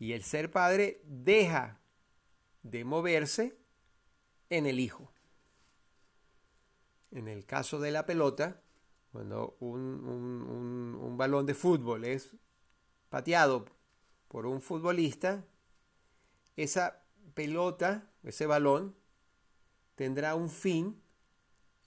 Y 0.00 0.14
el 0.14 0.24
ser 0.24 0.50
padre 0.50 1.02
deja 1.04 1.78
de 2.62 2.84
moverse 2.84 3.58
en 4.48 4.64
el 4.64 4.80
hijo. 4.80 5.12
En 7.10 7.28
el 7.28 7.44
caso 7.44 7.78
de 7.78 7.90
la 7.90 8.06
pelota, 8.06 8.62
cuando 9.12 9.58
un, 9.60 11.16
balón 11.18 11.44
de 11.44 11.52
fútbol 11.52 12.06
es 12.06 12.34
pateado 13.10 13.66
por 14.28 14.46
un 14.46 14.62
futbolista, 14.62 15.44
esa 16.56 17.04
pelota, 17.34 18.10
ese 18.22 18.46
balón, 18.46 18.96
tendrá 19.96 20.34
un 20.34 20.48
fin 20.48 21.02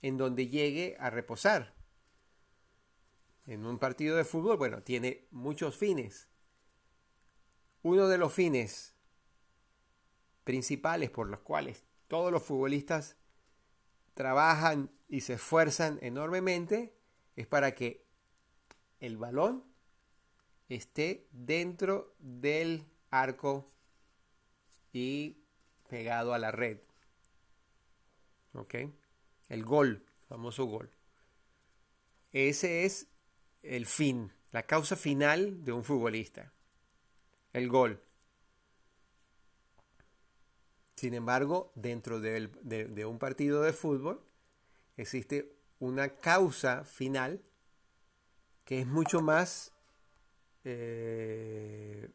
en 0.02 0.18
donde 0.18 0.46
llegue 0.46 0.96
a 1.00 1.10
reposar. 1.10 1.74
En 3.46 3.66
un 3.66 3.80
partido 3.80 4.16
de 4.16 4.24
fútbol, 4.24 4.56
bueno, 4.56 4.84
tiene 4.84 5.26
muchos 5.32 5.76
fines. 5.76 6.28
Uno 7.84 8.08
de 8.08 8.16
los 8.16 8.32
fines 8.32 8.94
principales 10.42 11.10
por 11.10 11.28
los 11.28 11.40
cuales 11.40 11.84
todos 12.08 12.32
los 12.32 12.42
futbolistas 12.42 13.16
trabajan 14.14 14.90
y 15.06 15.20
se 15.20 15.34
esfuerzan 15.34 15.98
enormemente 16.00 16.96
es 17.36 17.46
para 17.46 17.74
que 17.74 18.06
el 19.00 19.18
balón 19.18 19.64
esté 20.70 21.28
dentro 21.30 22.14
del 22.20 22.86
arco 23.10 23.66
y 24.94 25.44
pegado 25.86 26.32
a 26.32 26.38
la 26.38 26.52
red. 26.52 26.78
¿Ok? 28.54 28.76
El 29.50 29.62
gol, 29.62 30.06
famoso 30.26 30.64
gol. 30.64 30.90
Ese 32.32 32.86
es 32.86 33.08
el 33.62 33.84
fin, 33.84 34.32
la 34.52 34.62
causa 34.62 34.96
final 34.96 35.62
de 35.66 35.72
un 35.72 35.84
futbolista. 35.84 36.53
El 37.54 37.68
gol. 37.68 38.00
Sin 40.96 41.14
embargo, 41.14 41.72
dentro 41.76 42.20
de, 42.20 43.06
un 43.06 43.18
partido 43.18 43.62
de 43.62 43.72
fútbol 43.72 44.20
existe 44.96 45.52
una 45.78 46.08
causa 46.16 46.84
final 46.84 47.40
que 48.64 48.80
es 48.80 48.86
mucho 48.86 49.20
más 49.20 49.72
eh, 50.64 52.10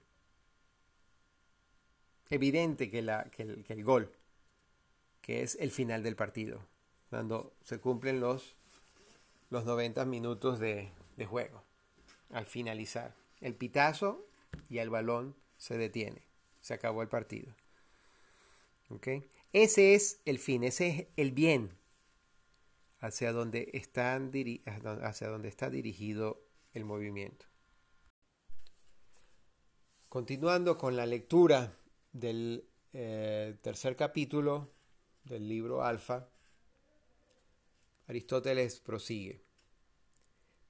evidente 2.29 2.89
que, 2.89 2.99
el, 2.99 3.83
gol, 3.83 4.11
que 5.21 5.43
es 5.43 5.55
el 5.61 5.71
final 5.71 6.03
del 6.03 6.15
partido, 6.15 6.65
cuando 7.09 7.53
se 7.63 7.79
cumplen 7.79 8.19
los, 8.19 8.55
los 9.51 9.65
90 9.65 10.03
minutos 10.05 10.59
de, 10.59 10.91
de 11.15 11.25
juego, 11.25 11.63
al 12.31 12.45
finalizar. 12.45 13.13
El 13.39 13.55
pitazo 13.55 14.28
y 14.69 14.79
el 14.79 14.89
balón 14.89 15.35
se 15.57 15.77
detiene, 15.77 16.27
se 16.61 16.73
acabó 16.73 17.01
el 17.01 17.09
partido. 17.09 17.53
Ese 19.53 19.93
es 19.93 20.21
el 20.25 20.39
fin, 20.39 20.63
ese 20.63 20.87
es 20.87 21.07
el 21.15 21.31
bien 21.31 21.77
hacia 22.99 23.31
donde, 23.31 23.69
están, 23.73 24.31
hacia 25.03 25.27
donde 25.27 25.47
está 25.47 25.69
dirigido 25.69 26.43
el 26.73 26.85
movimiento. 26.85 27.45
Continuando 30.09 30.77
con 30.77 30.95
la 30.95 31.05
lectura 31.05 31.77
del 32.11 32.67
eh, 32.93 33.57
tercer 33.61 33.95
capítulo 33.95 34.71
del 35.23 35.47
libro 35.47 35.83
Alfa, 35.83 36.27
Aristóteles 38.07 38.79
prosigue. 38.79 39.43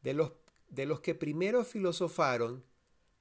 De 0.01 0.13
los, 0.13 0.33
de 0.67 0.85
los 0.85 0.99
que 0.99 1.15
primero 1.15 1.63
filosofaron, 1.63 2.65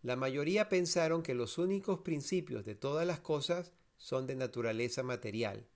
la 0.03 0.17
mayoría 0.17 0.69
pensaron 0.69 1.23
que 1.23 1.35
los 1.35 1.59
únicos 1.59 2.01
principios 2.01 2.65
de 2.65 2.75
todas 2.75 3.07
las 3.07 3.21
cosas 3.21 3.73
son 3.97 4.27
de 4.27 4.37
naturaleza 4.37 5.03
material. 5.03 5.67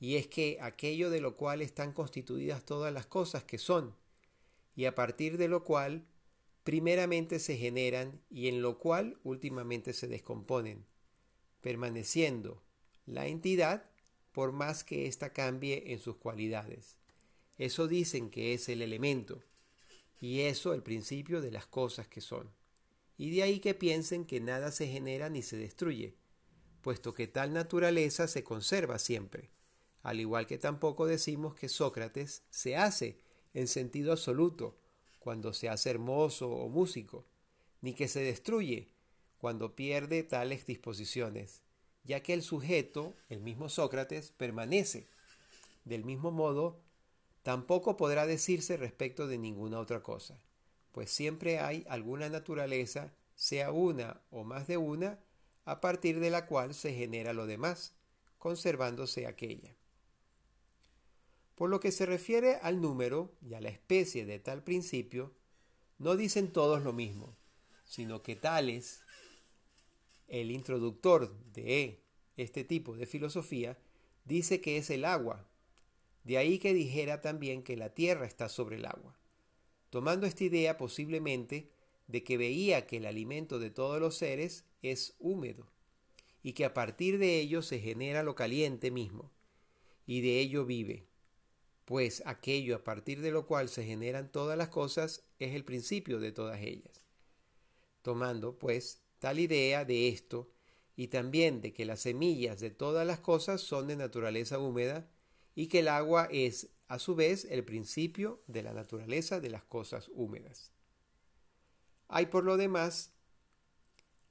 Y 0.00 0.16
es 0.16 0.26
que 0.26 0.58
aquello 0.60 1.10
de 1.10 1.20
lo 1.20 1.36
cual 1.36 1.62
están 1.62 1.92
constituidas 1.92 2.64
todas 2.64 2.92
las 2.92 3.06
cosas 3.06 3.44
que 3.44 3.58
son, 3.58 3.94
y 4.74 4.86
a 4.86 4.94
partir 4.94 5.38
de 5.38 5.48
lo 5.48 5.64
cual 5.64 6.06
primeramente 6.64 7.38
se 7.38 7.56
generan 7.56 8.20
y 8.30 8.48
en 8.48 8.62
lo 8.62 8.78
cual 8.78 9.18
últimamente 9.22 9.92
se 9.92 10.08
descomponen, 10.08 10.86
permaneciendo 11.60 12.62
la 13.06 13.26
entidad 13.26 13.90
por 14.32 14.52
más 14.52 14.82
que 14.82 15.06
ésta 15.06 15.32
cambie 15.32 15.92
en 15.92 16.00
sus 16.00 16.16
cualidades. 16.16 16.96
Eso 17.56 17.86
dicen 17.86 18.30
que 18.30 18.54
es 18.54 18.68
el 18.68 18.82
elemento, 18.82 19.42
y 20.20 20.40
eso 20.40 20.74
el 20.74 20.82
principio 20.82 21.40
de 21.40 21.52
las 21.52 21.66
cosas 21.66 22.08
que 22.08 22.20
son. 22.20 22.50
Y 23.16 23.30
de 23.30 23.42
ahí 23.42 23.60
que 23.60 23.74
piensen 23.74 24.24
que 24.24 24.40
nada 24.40 24.72
se 24.72 24.88
genera 24.88 25.28
ni 25.28 25.42
se 25.42 25.56
destruye, 25.56 26.14
puesto 26.82 27.14
que 27.14 27.26
tal 27.26 27.52
naturaleza 27.52 28.28
se 28.28 28.44
conserva 28.44 28.98
siempre, 28.98 29.50
al 30.02 30.20
igual 30.20 30.46
que 30.46 30.58
tampoco 30.58 31.06
decimos 31.06 31.54
que 31.54 31.68
Sócrates 31.68 32.42
se 32.50 32.76
hace 32.76 33.18
en 33.54 33.68
sentido 33.68 34.12
absoluto 34.12 34.76
cuando 35.18 35.54
se 35.54 35.70
hace 35.70 35.90
hermoso 35.90 36.50
o 36.50 36.68
músico, 36.68 37.24
ni 37.80 37.94
que 37.94 38.08
se 38.08 38.20
destruye 38.20 38.88
cuando 39.38 39.74
pierde 39.74 40.22
tales 40.22 40.66
disposiciones, 40.66 41.62
ya 42.04 42.20
que 42.20 42.34
el 42.34 42.42
sujeto, 42.42 43.14
el 43.30 43.40
mismo 43.40 43.68
Sócrates, 43.68 44.32
permanece. 44.32 45.06
Del 45.84 46.04
mismo 46.04 46.30
modo, 46.30 46.80
tampoco 47.42 47.96
podrá 47.96 48.26
decirse 48.26 48.76
respecto 48.76 49.26
de 49.26 49.38
ninguna 49.38 49.80
otra 49.80 50.02
cosa, 50.02 50.38
pues 50.94 51.10
siempre 51.10 51.58
hay 51.58 51.84
alguna 51.88 52.28
naturaleza, 52.28 53.12
sea 53.34 53.72
una 53.72 54.20
o 54.30 54.44
más 54.44 54.68
de 54.68 54.76
una, 54.76 55.18
a 55.64 55.80
partir 55.80 56.20
de 56.20 56.30
la 56.30 56.46
cual 56.46 56.72
se 56.72 56.94
genera 56.94 57.32
lo 57.32 57.48
demás, 57.48 57.94
conservándose 58.38 59.26
aquella. 59.26 59.74
Por 61.56 61.68
lo 61.68 61.80
que 61.80 61.90
se 61.90 62.06
refiere 62.06 62.60
al 62.62 62.80
número 62.80 63.34
y 63.42 63.54
a 63.54 63.60
la 63.60 63.70
especie 63.70 64.24
de 64.24 64.38
tal 64.38 64.62
principio, 64.62 65.34
no 65.98 66.14
dicen 66.14 66.52
todos 66.52 66.80
lo 66.84 66.92
mismo, 66.92 67.34
sino 67.82 68.22
que 68.22 68.36
tales, 68.36 69.02
el 70.28 70.52
introductor 70.52 71.36
de 71.54 72.04
este 72.36 72.62
tipo 72.62 72.96
de 72.96 73.06
filosofía, 73.06 73.76
dice 74.24 74.60
que 74.60 74.76
es 74.76 74.90
el 74.90 75.04
agua, 75.04 75.44
de 76.22 76.38
ahí 76.38 76.60
que 76.60 76.72
dijera 76.72 77.20
también 77.20 77.64
que 77.64 77.76
la 77.76 77.94
tierra 77.94 78.26
está 78.26 78.48
sobre 78.48 78.76
el 78.76 78.86
agua, 78.86 79.18
tomando 79.94 80.26
esta 80.26 80.42
idea 80.42 80.76
posiblemente 80.76 81.70
de 82.08 82.24
que 82.24 82.36
veía 82.36 82.84
que 82.84 82.96
el 82.96 83.06
alimento 83.06 83.60
de 83.60 83.70
todos 83.70 84.00
los 84.00 84.16
seres 84.16 84.64
es 84.82 85.14
húmedo, 85.20 85.70
y 86.42 86.52
que 86.54 86.64
a 86.64 86.74
partir 86.74 87.16
de 87.18 87.38
ello 87.38 87.62
se 87.62 87.78
genera 87.78 88.24
lo 88.24 88.34
caliente 88.34 88.90
mismo, 88.90 89.30
y 90.04 90.20
de 90.20 90.40
ello 90.40 90.64
vive, 90.64 91.06
pues 91.84 92.24
aquello 92.26 92.74
a 92.74 92.82
partir 92.82 93.20
de 93.20 93.30
lo 93.30 93.46
cual 93.46 93.68
se 93.68 93.84
generan 93.84 94.32
todas 94.32 94.58
las 94.58 94.68
cosas 94.68 95.22
es 95.38 95.54
el 95.54 95.64
principio 95.64 96.18
de 96.18 96.32
todas 96.32 96.60
ellas. 96.60 97.06
Tomando, 98.02 98.58
pues, 98.58 99.00
tal 99.20 99.38
idea 99.38 99.84
de 99.84 100.08
esto, 100.08 100.50
y 100.96 101.06
también 101.06 101.60
de 101.60 101.72
que 101.72 101.84
las 101.84 102.00
semillas 102.00 102.58
de 102.58 102.70
todas 102.70 103.06
las 103.06 103.20
cosas 103.20 103.60
son 103.60 103.86
de 103.86 103.94
naturaleza 103.94 104.58
húmeda, 104.58 105.08
y 105.54 105.68
que 105.68 105.78
el 105.78 105.86
agua 105.86 106.26
es, 106.32 106.73
a 106.88 106.98
su 106.98 107.14
vez, 107.14 107.46
el 107.50 107.64
principio 107.64 108.42
de 108.46 108.62
la 108.62 108.72
naturaleza 108.72 109.40
de 109.40 109.50
las 109.50 109.64
cosas 109.64 110.10
húmedas. 110.14 110.70
Hay 112.08 112.26
por 112.26 112.44
lo 112.44 112.56
demás 112.56 113.10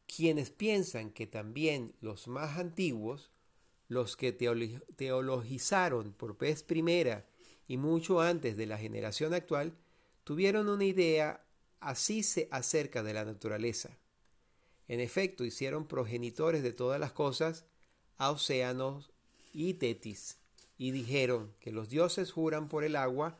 quienes 0.05 0.49
piensan 0.51 1.11
que 1.11 1.25
también 1.27 1.95
los 2.01 2.27
más 2.27 2.57
antiguos, 2.57 3.31
los 3.87 4.15
que 4.15 4.31
teologizaron 4.31 6.13
por 6.13 6.37
vez 6.37 6.63
primera 6.63 7.25
y 7.67 7.77
mucho 7.77 8.21
antes 8.21 8.57
de 8.57 8.65
la 8.65 8.77
generación 8.77 9.33
actual, 9.33 9.73
tuvieron 10.23 10.69
una 10.69 10.85
idea 10.85 11.43
así 11.79 12.23
se 12.23 12.47
acerca 12.51 13.03
de 13.03 13.13
la 13.13 13.25
naturaleza. 13.25 13.97
En 14.87 14.99
efecto, 14.99 15.45
hicieron 15.45 15.87
progenitores 15.87 16.63
de 16.63 16.73
todas 16.73 16.99
las 16.99 17.11
cosas 17.11 17.65
a 18.17 18.31
océanos 18.31 19.11
y 19.53 19.75
tetis, 19.75 20.37
y 20.83 20.91
dijeron 20.91 21.55
que 21.61 21.71
los 21.71 21.87
dioses 21.87 22.33
juran 22.33 22.67
por 22.67 22.83
el 22.83 22.97
agua 22.97 23.37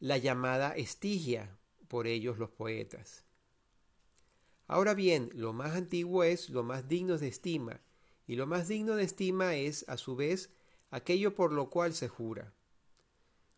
la 0.00 0.16
llamada 0.16 0.74
estigia, 0.74 1.54
por 1.86 2.06
ellos 2.06 2.38
los 2.38 2.48
poetas. 2.48 3.24
Ahora 4.66 4.94
bien, 4.94 5.28
lo 5.34 5.52
más 5.52 5.76
antiguo 5.76 6.24
es 6.24 6.48
lo 6.48 6.62
más 6.62 6.88
digno 6.88 7.18
de 7.18 7.28
estima, 7.28 7.82
y 8.26 8.36
lo 8.36 8.46
más 8.46 8.68
digno 8.68 8.96
de 8.96 9.04
estima 9.04 9.54
es, 9.56 9.84
a 9.86 9.98
su 9.98 10.16
vez, 10.16 10.48
aquello 10.90 11.34
por 11.34 11.52
lo 11.52 11.68
cual 11.68 11.92
se 11.92 12.08
jura. 12.08 12.54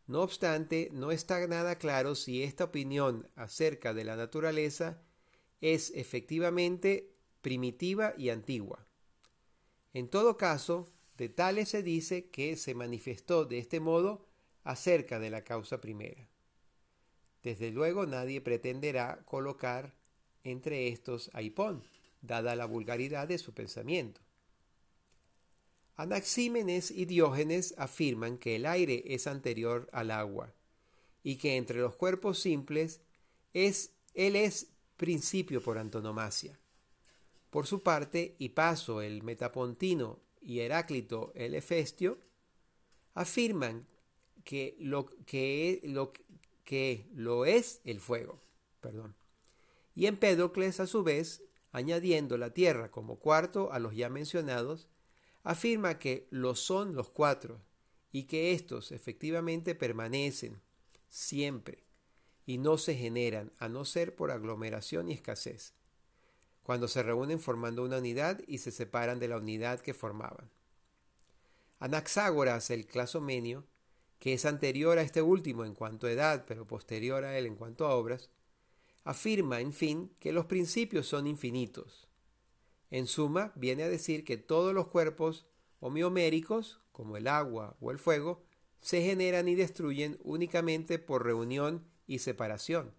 No 0.08 0.22
obstante, 0.22 0.90
no 0.92 1.12
está 1.12 1.46
nada 1.46 1.76
claro 1.76 2.16
si 2.16 2.42
esta 2.42 2.64
opinión 2.64 3.28
acerca 3.36 3.94
de 3.94 4.02
la 4.02 4.16
naturaleza 4.16 5.00
es 5.60 5.92
efectivamente 5.94 7.12
primitiva 7.42 8.12
y 8.18 8.30
antigua. 8.30 8.84
En 9.94 10.08
todo 10.08 10.36
caso, 10.36 10.88
de 11.16 11.28
tales 11.28 11.70
se 11.70 11.82
dice 11.82 12.28
que 12.30 12.56
se 12.56 12.74
manifestó 12.74 13.44
de 13.44 13.58
este 13.58 13.80
modo 13.80 14.26
acerca 14.64 15.18
de 15.18 15.30
la 15.30 15.42
causa 15.44 15.80
primera. 15.80 16.28
Desde 17.42 17.70
luego 17.70 18.06
nadie 18.06 18.40
pretenderá 18.40 19.22
colocar 19.24 19.94
entre 20.42 20.88
estos 20.88 21.30
a 21.32 21.42
Hipón, 21.42 21.84
dada 22.20 22.56
la 22.56 22.66
vulgaridad 22.66 23.28
de 23.28 23.38
su 23.38 23.54
pensamiento. 23.54 24.20
Anaxímenes 25.96 26.90
y 26.90 27.06
Diógenes 27.06 27.74
afirman 27.78 28.36
que 28.36 28.56
el 28.56 28.66
aire 28.66 29.02
es 29.06 29.26
anterior 29.26 29.88
al 29.92 30.10
agua 30.10 30.52
y 31.22 31.36
que 31.36 31.56
entre 31.56 31.78
los 31.78 31.96
cuerpos 31.96 32.38
simples 32.38 33.00
es, 33.54 33.92
él 34.12 34.36
es 34.36 34.68
principio 34.96 35.62
por 35.62 35.78
antonomasia. 35.78 36.58
Por 37.50 37.66
su 37.66 37.82
parte, 37.82 38.34
Hipaso 38.38 39.00
el 39.00 39.22
Metapontino 39.22 40.20
y 40.46 40.60
Heráclito 40.60 41.32
el 41.34 41.54
Efestio 41.54 42.18
afirman 43.14 43.88
que 44.44 44.76
lo 44.78 45.06
que, 45.26 45.80
lo, 45.82 46.12
que 46.64 47.08
lo 47.12 47.44
es 47.44 47.80
el 47.84 47.98
fuego. 47.98 48.40
Perdón. 48.80 49.16
Y 49.96 50.06
Empédocles, 50.06 50.78
a 50.78 50.86
su 50.86 51.02
vez, 51.02 51.42
añadiendo 51.72 52.38
la 52.38 52.54
tierra 52.54 52.92
como 52.92 53.18
cuarto 53.18 53.72
a 53.72 53.80
los 53.80 53.96
ya 53.96 54.08
mencionados, 54.08 54.88
afirma 55.42 55.98
que 55.98 56.28
lo 56.30 56.54
son 56.54 56.94
los 56.94 57.10
cuatro 57.10 57.60
y 58.12 58.24
que 58.24 58.52
éstos 58.52 58.92
efectivamente 58.92 59.74
permanecen 59.74 60.60
siempre 61.08 61.82
y 62.44 62.58
no 62.58 62.78
se 62.78 62.94
generan 62.94 63.52
a 63.58 63.68
no 63.68 63.84
ser 63.84 64.14
por 64.14 64.30
aglomeración 64.30 65.08
y 65.08 65.14
escasez, 65.14 65.74
cuando 66.66 66.88
se 66.88 67.04
reúnen 67.04 67.38
formando 67.38 67.84
una 67.84 67.98
unidad 67.98 68.40
y 68.48 68.58
se 68.58 68.72
separan 68.72 69.20
de 69.20 69.28
la 69.28 69.36
unidad 69.36 69.78
que 69.78 69.94
formaban. 69.94 70.50
Anaxágoras, 71.78 72.70
el 72.70 72.88
clasomenio, 72.88 73.64
que 74.18 74.32
es 74.32 74.44
anterior 74.44 74.98
a 74.98 75.02
este 75.02 75.22
último 75.22 75.64
en 75.64 75.76
cuanto 75.76 76.08
a 76.08 76.10
edad, 76.10 76.44
pero 76.44 76.66
posterior 76.66 77.22
a 77.22 77.38
él 77.38 77.46
en 77.46 77.54
cuanto 77.54 77.86
a 77.86 77.94
obras, 77.94 78.30
afirma, 79.04 79.60
en 79.60 79.72
fin, 79.72 80.10
que 80.18 80.32
los 80.32 80.46
principios 80.46 81.06
son 81.06 81.28
infinitos. 81.28 82.08
En 82.90 83.06
suma, 83.06 83.52
viene 83.54 83.84
a 83.84 83.88
decir 83.88 84.24
que 84.24 84.36
todos 84.36 84.74
los 84.74 84.88
cuerpos 84.88 85.46
homeoméricos, 85.78 86.80
como 86.90 87.16
el 87.16 87.28
agua 87.28 87.76
o 87.80 87.92
el 87.92 88.00
fuego, 88.00 88.42
se 88.80 89.02
generan 89.02 89.46
y 89.46 89.54
destruyen 89.54 90.18
únicamente 90.24 90.98
por 90.98 91.24
reunión 91.24 91.86
y 92.08 92.18
separación, 92.18 92.92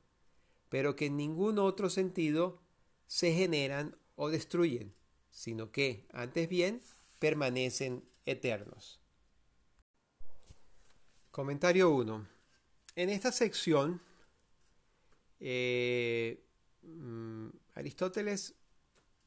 pero 0.70 0.96
que 0.96 1.08
en 1.08 1.18
ningún 1.18 1.60
otro 1.60 1.90
sentido 1.90 2.62
se 3.08 3.34
generan 3.34 3.96
o 4.16 4.30
destruyen, 4.30 4.94
sino 5.32 5.72
que, 5.72 6.08
antes 6.12 6.48
bien, 6.50 6.82
permanecen 7.20 8.04
eternos. 8.26 9.02
Comentario 11.32 11.90
1. 11.92 12.28
En 12.96 13.10
esta 13.10 13.32
sección, 13.32 14.02
eh, 15.40 16.44
mm, 16.82 17.50
Aristóteles 17.76 18.56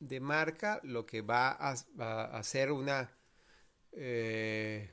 demarca 0.01 0.81
lo 0.83 1.07
que 1.07 1.23
va 1.23 1.51
a, 1.51 2.43
una, 2.73 3.13
eh, 3.93 4.91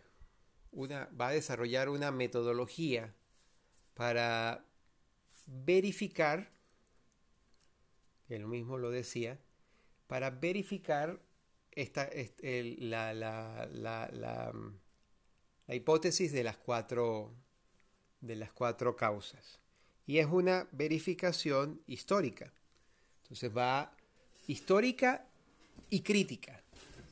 una, 0.72 1.06
va 1.20 1.30
a 1.30 1.32
desarrollar 1.32 1.90
una 1.90 2.12
metodología 2.12 3.16
para 3.96 4.64
verificar, 5.48 6.52
lo 8.30 8.48
mismo 8.48 8.78
lo 8.78 8.92
decía, 8.92 9.40
para 10.08 10.30
verificar 10.30 11.22
esta, 11.72 12.10
la, 12.42 13.14
la, 13.14 13.68
la, 13.72 14.10
la, 14.12 15.76
hipótesis 15.76 16.32
de 16.32 16.44
las 16.44 16.58
cuatro 16.58 17.34
de 18.22 18.36
las 18.36 18.52
cuatro 18.52 18.96
causas. 18.96 19.60
Y 20.06 20.18
es 20.18 20.26
una 20.26 20.68
verificación 20.72 21.82
histórica. 21.86 22.52
Entonces 23.24 23.56
va 23.56 23.94
histórica 24.48 25.28
y 25.90 26.02
crítica, 26.02 26.64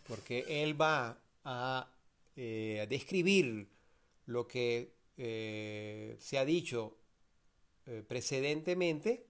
porque 0.07 0.45
él 0.47 0.79
va 0.79 1.21
a, 1.43 1.91
eh, 2.35 2.85
describir 2.89 3.69
lo 4.25 4.47
que 4.47 4.95
eh, 5.17 6.17
se 6.19 6.37
ha 6.37 6.45
dicho 6.45 6.97
eh, 7.85 8.03
precedentemente 8.05 9.25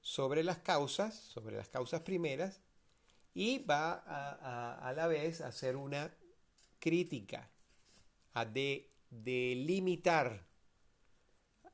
sobre 0.00 0.42
las 0.42 0.58
causas, 0.58 1.14
sobre 1.14 1.56
las 1.56 1.68
causas 1.68 2.00
primeras, 2.02 2.60
y 3.34 3.58
va 3.64 4.02
a, 4.06 4.92
la 4.92 5.06
vez 5.06 5.40
a 5.40 5.48
hacer 5.48 5.76
una 5.76 6.12
crítica, 6.78 7.48
a 8.34 8.44
delimitar 9.10 10.44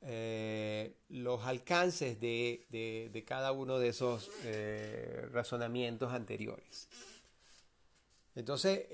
eh, 0.02 0.96
los 1.08 1.44
alcances 1.44 2.20
de, 2.20 3.24
cada 3.26 3.52
uno 3.52 3.78
de 3.78 3.88
esos 3.88 4.30
eh, 4.44 5.28
razonamientos 5.32 6.12
anteriores. 6.12 6.88
Entonces, 8.34 8.86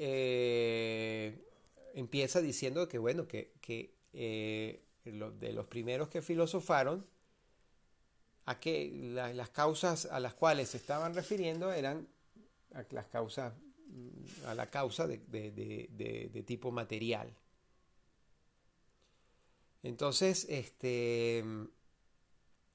empieza 1.95 2.41
diciendo 2.41 2.89
que, 2.89 2.99
bueno, 2.99 3.27
que, 3.27 3.53
que 3.61 3.97
de 5.05 5.53
los 5.53 5.67
primeros 5.67 6.09
que 6.09 6.23
filosofaron, 6.23 7.05
a 8.45 8.59
que 8.59 8.91
las 9.35 9.51
causas 9.51 10.07
a 10.07 10.19
las 10.21 10.35
cuales 10.35 10.71
se 10.71 10.77
estaban 10.77 11.15
refiriendo 11.15 11.73
eran 11.73 12.09
a 12.75 12.85
las 12.91 13.07
causas 13.07 13.53
mm, 13.87 14.47
a 14.47 14.55
la 14.55 14.67
causa 14.67 15.07
de, 15.07 16.45
tipo 16.47 16.71
material. 16.71 17.33
Entonces, 19.83 20.47
este, 20.49 21.45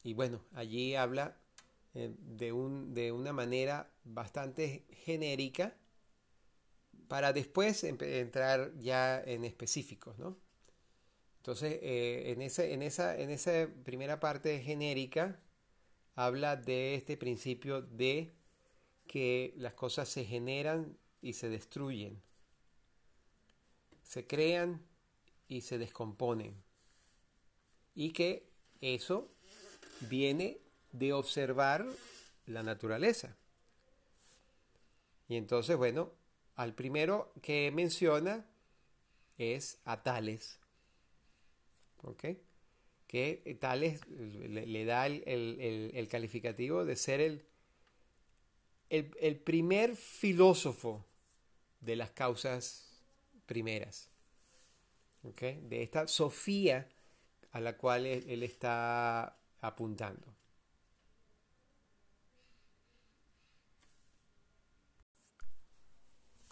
y 0.03 0.13
bueno, 0.13 0.41
allí 0.53 0.95
habla 0.95 1.37
eh, 1.93 2.13
de, 2.17 2.51
un, 2.51 2.93
de 2.93 3.11
una 3.11 3.33
manera 3.33 3.89
bastante 4.03 4.85
genérica 5.05 5.75
para 7.07 7.31
después 7.33 7.83
entrar 7.83 8.73
ya 8.79 9.21
en 9.21 9.45
específicos, 9.45 10.17
¿no? 10.19 10.37
Entonces, 11.37 11.79
eh, 11.81 12.33
en, 12.33 12.41
ese, 12.41 12.73
en, 12.73 12.81
esa, 12.81 13.17
en 13.17 13.29
esa 13.29 13.69
primera 13.85 14.19
parte 14.19 14.59
genérica, 14.59 15.39
habla 16.17 16.55
de 16.55 16.95
este 16.95 17.15
principio 17.15 17.83
de 17.83 18.33
que 19.05 19.53
las 19.55 19.75
cosas 19.75 20.09
se 20.09 20.25
generan 20.25 20.97
y 21.21 21.33
se 21.33 21.47
destruyen, 21.47 22.23
se 24.01 24.25
crean 24.25 24.83
y 25.47 25.61
se 25.61 25.77
descomponen, 25.77 26.63
y 27.93 28.13
que 28.13 28.49
eso 28.81 29.31
viene 30.09 30.59
de 30.91 31.13
observar 31.13 31.85
la 32.47 32.63
naturaleza. 32.63 33.37
Y 35.27 35.35
entonces, 35.35 35.77
bueno, 35.77 36.13
al 36.55 36.73
primero 36.73 37.31
que 37.43 37.69
menciona 37.71 38.43
es 39.37 39.77
a 39.85 40.01
Tales. 40.01 40.59
Que 43.07 43.41
eh, 43.45 43.55
Tales 43.55 44.01
le, 44.09 44.85
da 44.85 45.07
el, 45.07 46.07
calificativo 46.11 46.85
de 46.85 46.95
ser 46.95 47.21
el, 47.21 47.45
el, 48.89 49.35
primer 49.37 49.95
filósofo 49.95 51.05
de 51.79 51.95
las 51.95 52.11
causas 52.11 52.89
primeras. 53.45 54.09
De 55.23 55.83
esta 55.83 56.07
Sofía 56.07 56.87
a 57.51 57.59
la 57.59 57.75
cual 57.77 58.05
él 58.05 58.43
está 58.43 59.37
apuntando. 59.61 60.37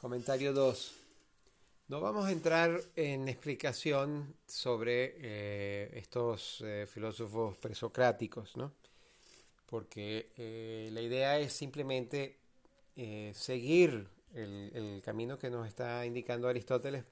Comentario 0.05 0.53
2. 0.53 1.04
No 1.87 2.01
vamos 2.01 2.25
a 2.25 2.31
entrar 2.31 2.81
en 2.95 3.27
explicación 3.27 4.33
sobre 4.47 5.17
eh, 5.19 5.91
estos 5.93 6.61
eh, 6.61 6.87
filósofos 6.91 7.57
presocráticos, 7.57 8.57
¿no? 8.57 8.71
porque 9.67 10.31
eh, 10.37 10.89
la 10.91 11.01
idea 11.01 11.37
es 11.37 11.53
simplemente 11.53 12.37
seguir 13.33 14.07
el, 14.33 15.01
camino 15.03 15.37
que 15.37 15.49
nos 15.49 15.67
está 15.67 16.05
indicando 16.05 16.47
Aristóteles, 16.47 17.03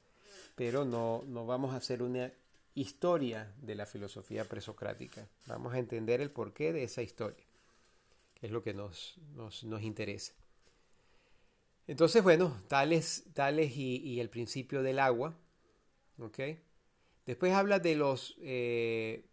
pero 0.56 0.86
no, 0.86 1.24
no 1.28 1.46
vamos 1.46 1.74
a 1.74 1.78
hacer 1.78 2.02
una 2.02 2.32
historia 2.74 3.54
de 3.62 3.76
la 3.76 3.86
filosofía 3.86 4.46
presocrática. 4.46 5.28
Vamos 5.46 5.74
a 5.74 5.80
entender 5.80 6.22
el 6.22 6.32
porqué 6.32 6.74
de 6.74 6.84
esa 6.84 7.02
historia. 7.02 7.44
es 8.42 8.50
lo 8.50 8.64
que 8.64 8.74
nos, 8.74 9.18
nos, 9.36 9.84
interesa. 9.84 10.34
Entonces, 11.88 12.24
bueno, 12.24 12.62
tales, 12.68 13.26
tales 13.34 13.76
y, 13.76 14.20
el 14.20 14.30
principio 14.30 14.84
del 14.84 15.00
agua. 15.00 15.38
Después 17.26 17.54
habla 17.54 17.80
de 17.80 17.96
los, 17.96 18.38
eh, 18.42 19.26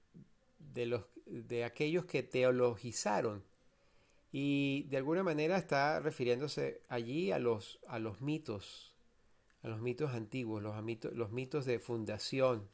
de 0.58 0.86
los 0.86 1.06
de 1.26 1.64
aquellos 1.64 2.04
que 2.06 2.22
teologizaron 2.22 3.44
y 4.32 4.84
de 4.84 4.96
alguna 4.96 5.22
manera 5.22 5.56
está 5.56 6.00
refiriéndose 6.00 6.82
allí 6.88 7.32
a 7.32 7.38
los, 7.38 7.80
a 7.88 7.98
los 7.98 8.20
mitos, 8.20 8.94
a 9.62 9.68
los 9.68 9.80
mitos 9.80 10.12
antiguos, 10.12 10.62
los, 10.62 10.80
mitos, 10.82 11.12
los 11.14 11.32
mitos 11.32 11.64
de 11.64 11.78
fundación. 11.78 12.68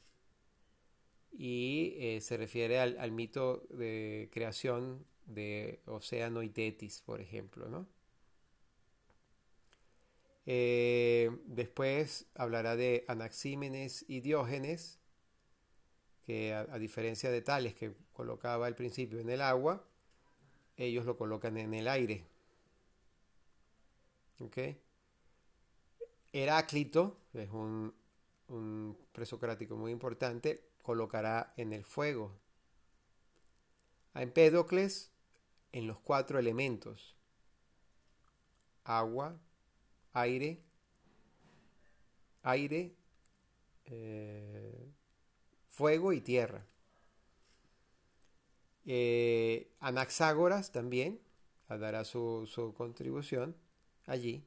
Y 1.32 1.94
eh, 1.98 2.20
se 2.22 2.36
refiere 2.36 2.78
al, 2.78 3.12
mito 3.12 3.66
de 3.70 4.30
creación 4.32 5.04
de 5.26 5.82
Océano 5.86 6.42
y 6.42 6.48
Tetis, 6.48 7.02
por 7.02 7.20
ejemplo. 7.20 7.68
¿no? 7.68 7.86
Eh, 10.46 11.30
después 11.46 12.26
hablará 12.36 12.76
de 12.76 13.04
Anaxímenes 13.08 14.04
y 14.08 14.20
Diógenes, 14.20 15.00
que 16.24 16.54
a, 16.54 16.78
diferencia 16.78 17.30
de 17.30 17.42
tales 17.42 17.74
que 17.74 17.94
colocaba 18.12 18.66
al 18.66 18.74
principio 18.74 19.18
en 19.18 19.30
el 19.30 19.40
agua, 19.40 19.84
ellos 20.76 21.04
lo 21.04 21.16
colocan 21.16 21.56
en 21.56 21.74
el 21.74 21.88
aire. 21.88 22.24
Heráclito, 26.32 27.18
que 27.32 27.42
es 27.42 27.50
un 27.50 28.96
presocrático 29.12 29.76
muy 29.76 29.90
importante, 29.90 30.62
colocará 30.82 31.52
en 31.56 31.72
el 31.72 31.84
fuego. 31.84 32.32
A 34.14 34.22
Empédocles 34.22 35.10
en 35.72 35.86
los 35.86 35.98
cuatro 35.98 36.38
elementos. 36.38 37.16
Agua, 38.84 39.36
aire, 40.16 40.58
aire, 42.42 42.96
eh, 43.84 44.88
fuego 45.68 46.12
y 46.14 46.22
tierra. 46.22 46.64
Eh, 48.86 49.68
Anaxágoras 49.80 50.72
también 50.72 51.20
dará 51.68 52.04
su, 52.04 52.74
contribución 52.78 53.56
allí. 54.06 54.46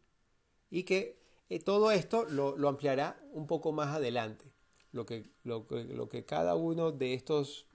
Y 0.72 0.84
que 0.84 1.20
eh, 1.50 1.60
todo 1.60 1.92
esto 1.92 2.26
lo, 2.26 2.68
ampliará 2.68 3.20
un 3.32 3.46
poco 3.46 3.72
más 3.72 3.96
adelante. 3.96 4.46
Lo 4.92 5.06
que, 5.06 5.30
lo, 5.44 5.68
que 6.10 6.26
cada 6.26 6.56
uno 6.56 6.92
de 6.92 7.14
estos 7.14 7.68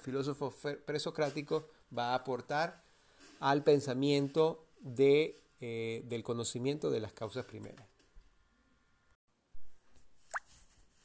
filósofos 0.00 0.54
presocráticos 0.84 1.64
va 1.96 2.10
a 2.10 2.14
aportar 2.16 2.82
al 3.38 3.62
pensamiento 3.62 4.66
de, 4.80 5.40
del 5.60 6.22
conocimiento 6.22 6.90
de 6.90 7.00
las 7.00 7.12
causas 7.12 7.44
primeras. 7.44 7.86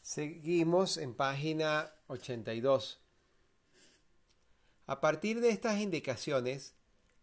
Seguimos 0.02 0.98
en 0.98 1.14
página 1.14 1.92
82. 2.08 3.02
A 4.88 5.02
partir 5.02 5.42
de 5.42 5.50
estas 5.50 5.80
indicaciones, 5.80 6.76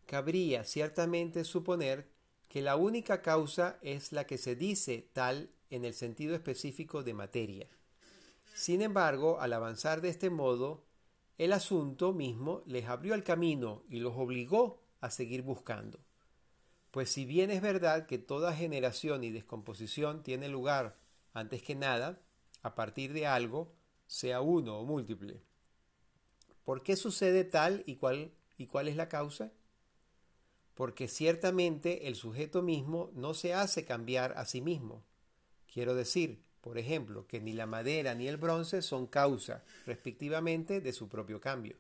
cabría 0.07 0.65
ciertamente 0.65 1.45
suponer 1.45 2.09
que 2.49 2.61
la 2.61 2.77
única 2.77 3.23
causa 3.23 3.79
es 3.83 4.13
la 4.13 4.27
que 4.27 4.37
se 4.37 4.57
dice 4.57 5.09
tal 5.13 5.51
en 5.71 5.85
el 5.85 5.95
sentido 5.95 6.35
específico 6.35 7.03
de 7.03 7.15
materia. 7.15 7.69
Sin 8.55 8.83
embargo, 8.83 9.41
al 9.41 9.55
avanzar 9.55 10.03
de 10.03 10.11
este 10.11 10.29
modo, 10.29 10.85
el 11.39 11.53
asunto 11.53 12.13
mismo 12.13 12.63
les 12.67 12.87
abrió 12.87 13.15
el 13.15 13.25
camino 13.25 13.85
y 13.89 14.01
los 14.01 14.13
obligó 14.17 14.83
a 15.01 15.11
seguir 15.11 15.43
buscando. 15.43 15.99
Pues 16.93 17.11
si 17.11 17.25
bien 17.25 17.51
es 17.51 17.61
verdad 17.61 18.07
que 18.07 18.19
toda 18.19 18.55
generación 18.55 19.25
y 19.25 19.33
descomposición 19.33 20.23
tiene 20.23 20.49
lugar 20.49 20.97
antes 21.35 21.63
que 21.63 21.75
nada, 21.75 22.21
a 22.63 22.77
partir 22.77 23.13
de 23.13 23.27
algo, 23.27 23.73
sea 24.07 24.41
uno 24.41 24.79
o 24.79 24.85
múltiple, 24.85 25.43
¿Por 26.65 26.83
qué 26.83 26.97
sucede 26.97 27.45
tal 27.45 27.83
y 27.87 27.97
cuál, 27.97 28.33
y 28.57 28.67
cuál 28.67 28.89
es 28.89 28.97
la 28.97 29.09
causa? 29.09 29.53
Porque 30.75 31.09
ciertamente 31.09 32.07
el 32.07 32.15
sujeto 32.15 32.63
mismo 32.63 33.11
no 33.15 33.35
se 33.35 33.53
hace 33.53 33.85
cambiar 33.85 34.35
a 34.37 34.47
sí 34.47 34.61
mismo. 34.61 35.05
Quiero 35.73 35.95
decir, 35.95 36.45
por 36.61 36.79
ejemplo, 36.79 37.27
que 37.27 37.41
ni 37.41 37.53
la 37.53 37.67
madera 37.67 38.15
ni 38.15 38.29
el 38.29 38.37
bronce 38.37 38.81
son 38.81 39.07
causa, 39.07 39.65
respectivamente, 39.87 40.81
de 40.81 40.93
su 40.93 41.09
propio 41.09 41.41
cambio. 41.41 41.77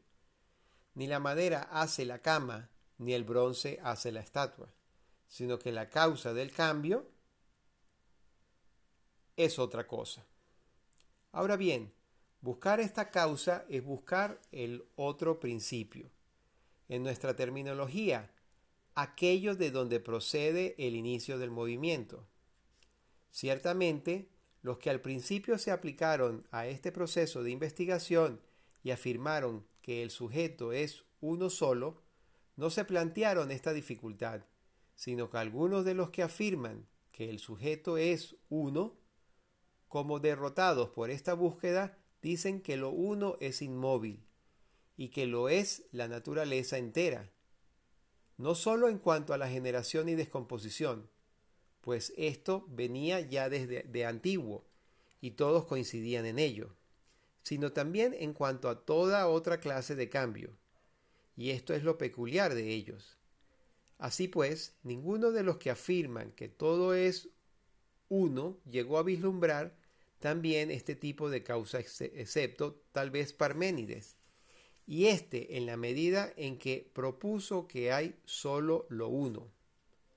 Ni 0.95 1.07
la 1.07 1.21
madera 1.21 1.69
hace 1.71 2.05
la 2.05 2.19
cama, 2.19 2.69
ni 2.99 3.15
el 3.15 3.25
bronce 3.25 3.79
hace 3.83 4.11
la 4.11 4.21
estatua, 4.21 4.75
sino 5.33 5.59
que 5.59 5.73
la 5.73 5.89
causa 5.89 6.33
del 6.33 6.53
cambio 6.53 7.09
es 9.37 9.59
otra 9.59 9.87
cosa. 9.87 10.25
Ahora 11.33 11.57
bien, 11.57 11.93
Buscar 12.43 12.81
esta 12.81 13.13
causa 13.13 13.65
es 13.69 13.85
buscar 13.85 14.41
el 14.51 14.85
otro 14.97 15.39
principio. 15.39 16.11
En 16.89 17.05
nuestra 17.05 17.37
terminología, 17.37 18.33
aquello 18.97 19.55
de 19.55 19.71
donde 19.71 20.01
procede 20.01 20.75
el 20.77 20.97
inicio 20.97 21.39
del 21.39 21.53
movimiento. 21.53 22.27
Ciertamente, 23.31 24.29
los 24.61 24.79
que 24.79 24.91
al 24.91 25.01
principio 25.01 25.57
se 25.57 25.71
aplicaron 25.71 26.45
a 26.51 26.67
este 26.67 26.91
proceso 26.91 27.45
de 27.45 27.53
investigación 27.53 28.41
y 28.83 28.91
afirmaron 28.91 29.65
que 29.81 30.03
el 30.03 30.11
sujeto 30.11 30.73
es 30.73 31.05
uno 31.21 31.49
solo, 31.49 32.03
no 32.57 32.71
se 32.71 32.85
plantearon 32.85 33.53
esta 33.53 33.73
dificultad, 33.73 34.43
sino 35.03 35.31
que 35.31 35.39
algunos 35.39 35.85
de 35.85 35.95
los 35.95 36.11
que 36.11 36.23
afirman 36.23 36.87
que 37.11 37.29
el 37.29 37.41
sujeto 37.41 37.99
es 37.99 38.37
uno, 38.49 38.97
como 39.89 40.21
derrotados 40.21 40.91
por 40.91 41.11
esta 41.11 41.35
búsqueda, 41.35 41.99
dicen 42.23 42.63
que 42.63 42.77
lo 42.77 42.91
uno 42.91 43.35
es 43.41 43.63
inmóvil 43.63 44.25
y 44.97 45.09
que 45.09 45.27
lo 45.27 45.49
es 45.49 45.83
la 45.91 46.07
naturaleza 46.07 46.79
entera, 46.79 47.33
no 48.37 48.55
sólo 48.55 48.89
en 48.89 48.99
cuanto 48.99 49.35
a 49.35 49.39
la 49.39 49.49
generación 49.49 50.09
y 50.09 50.15
descomposición, 50.15 51.11
pues 51.81 52.13
esto 52.17 52.65
venía 52.69 53.19
ya 53.19 53.49
desde 53.49 53.83
de 53.83 54.07
antiguo 54.07 54.65
y 55.21 55.33
todos 55.33 55.65
coincidían 55.65 56.27
en 56.27 56.39
ello, 56.39 56.77
sino 57.43 57.73
también 57.73 58.15
en 58.17 58.35
cuanto 58.35 58.69
a 58.69 58.85
toda 58.85 59.27
otra 59.27 59.59
clase 59.59 59.97
de 59.97 60.09
cambio, 60.09 60.57
y 61.37 61.51
esto 61.51 61.75
es 61.75 61.83
lo 61.83 61.99
peculiar 61.99 62.55
de 62.55 62.71
ellos. 62.71 63.19
Así 64.03 64.27
pues, 64.27 64.75
ninguno 64.83 65.31
de 65.31 65.45
los 65.45 65.59
que 65.59 65.71
afirman 65.71 66.33
que 66.33 66.49
todo 66.49 66.93
es 66.93 67.29
uno 68.09 68.59
llegó 68.69 68.99
a 68.99 69.05
vislumbrar 69.05 69.79
también 70.19 70.73
este 70.73 70.97
tipo 70.97 71.31
de 71.31 71.45
causa, 71.45 71.79
excepto 71.79 72.83
tal 72.91 73.13
vez 73.13 73.33
Parménides, 73.33 74.17
y 74.89 75.07
este 75.07 75.57
en 75.57 75.67
la 75.67 75.77
medida 75.77 76.33
en 76.37 76.59
que 76.59 76.91
propuso 76.93 77.69
que 77.69 77.93
hay 77.93 78.19
solo 78.25 78.87
lo 78.89 79.07
uno, 79.07 79.53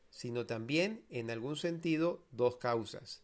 sino 0.09 0.47
también 0.47 1.05
en 1.09 1.29
algún 1.29 1.55
sentido 1.55 2.25
dos 2.31 2.57
causas. 2.57 3.21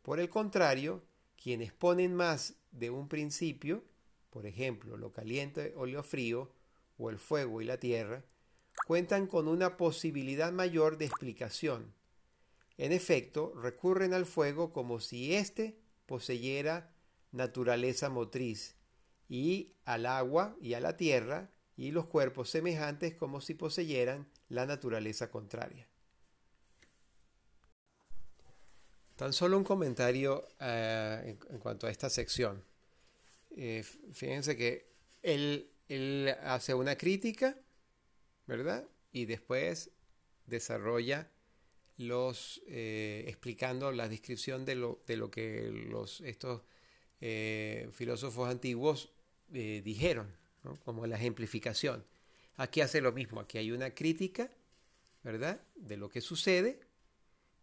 Por 0.00 0.20
el 0.20 0.30
contrario, 0.30 1.02
quienes 1.36 1.74
ponen 1.74 2.14
más 2.14 2.54
de 2.70 2.88
un 2.88 3.08
principio, 3.08 3.84
por 4.30 4.46
ejemplo, 4.46 4.96
lo 4.96 5.12
caliente 5.12 5.74
o 5.76 5.84
lo 5.84 6.02
frío, 6.02 6.50
o 6.96 7.10
el 7.10 7.18
fuego 7.18 7.60
y 7.60 7.66
la 7.66 7.78
tierra, 7.78 8.24
cuentan 8.86 9.26
con 9.26 9.48
una 9.48 9.76
posibilidad 9.76 10.52
mayor 10.52 10.98
de 10.98 11.06
explicación. 11.06 11.94
En 12.78 12.92
efecto, 12.92 13.54
recurren 13.54 14.12
al 14.12 14.26
fuego 14.26 14.72
como 14.72 15.00
si 15.00 15.34
éste 15.34 15.78
poseyera 16.06 16.92
naturaleza 17.32 18.08
motriz, 18.08 18.76
y 19.28 19.74
al 19.84 20.06
agua 20.06 20.56
y 20.60 20.74
a 20.74 20.80
la 20.80 20.96
tierra 20.96 21.50
y 21.76 21.90
los 21.90 22.06
cuerpos 22.06 22.50
semejantes 22.50 23.14
como 23.14 23.40
si 23.40 23.54
poseyeran 23.54 24.28
la 24.48 24.66
naturaleza 24.66 25.30
contraria. 25.30 25.88
Tan 29.16 29.32
solo 29.32 29.56
un 29.56 29.64
comentario 29.64 30.46
eh, 30.60 31.36
en, 31.48 31.58
cuanto 31.58 31.86
a 31.86 31.90
esta 31.90 32.10
sección. 32.10 32.62
Eh, 33.56 33.82
fíjense 34.12 34.56
que 34.56 34.92
él, 35.22 35.70
hace 36.42 36.74
una 36.74 36.96
crítica, 36.96 37.56
¿verdad? 38.46 38.88
Y 39.12 39.26
después 39.26 39.90
desarrolla 40.46 41.28
los 41.96 42.62
eh, 42.66 43.24
explicando 43.26 43.90
la 43.92 44.08
descripción 44.08 44.64
de 44.64 44.74
lo, 44.74 45.02
de 45.06 45.16
lo 45.16 45.30
que 45.30 45.70
los, 45.70 46.20
estos 46.20 46.62
eh, 47.20 47.88
filósofos 47.92 48.50
antiguos 48.50 49.10
eh, 49.52 49.80
dijeron, 49.84 50.34
como 50.84 51.06
la 51.06 51.16
ejemplificación. 51.16 52.04
Aquí 52.56 52.80
hace 52.80 53.00
lo 53.00 53.12
mismo, 53.12 53.40
aquí 53.40 53.58
hay 53.58 53.70
una 53.70 53.94
crítica, 53.94 54.50
¿verdad?, 55.22 55.60
de 55.76 55.96
lo 55.96 56.08
que 56.08 56.20
sucede 56.20 56.80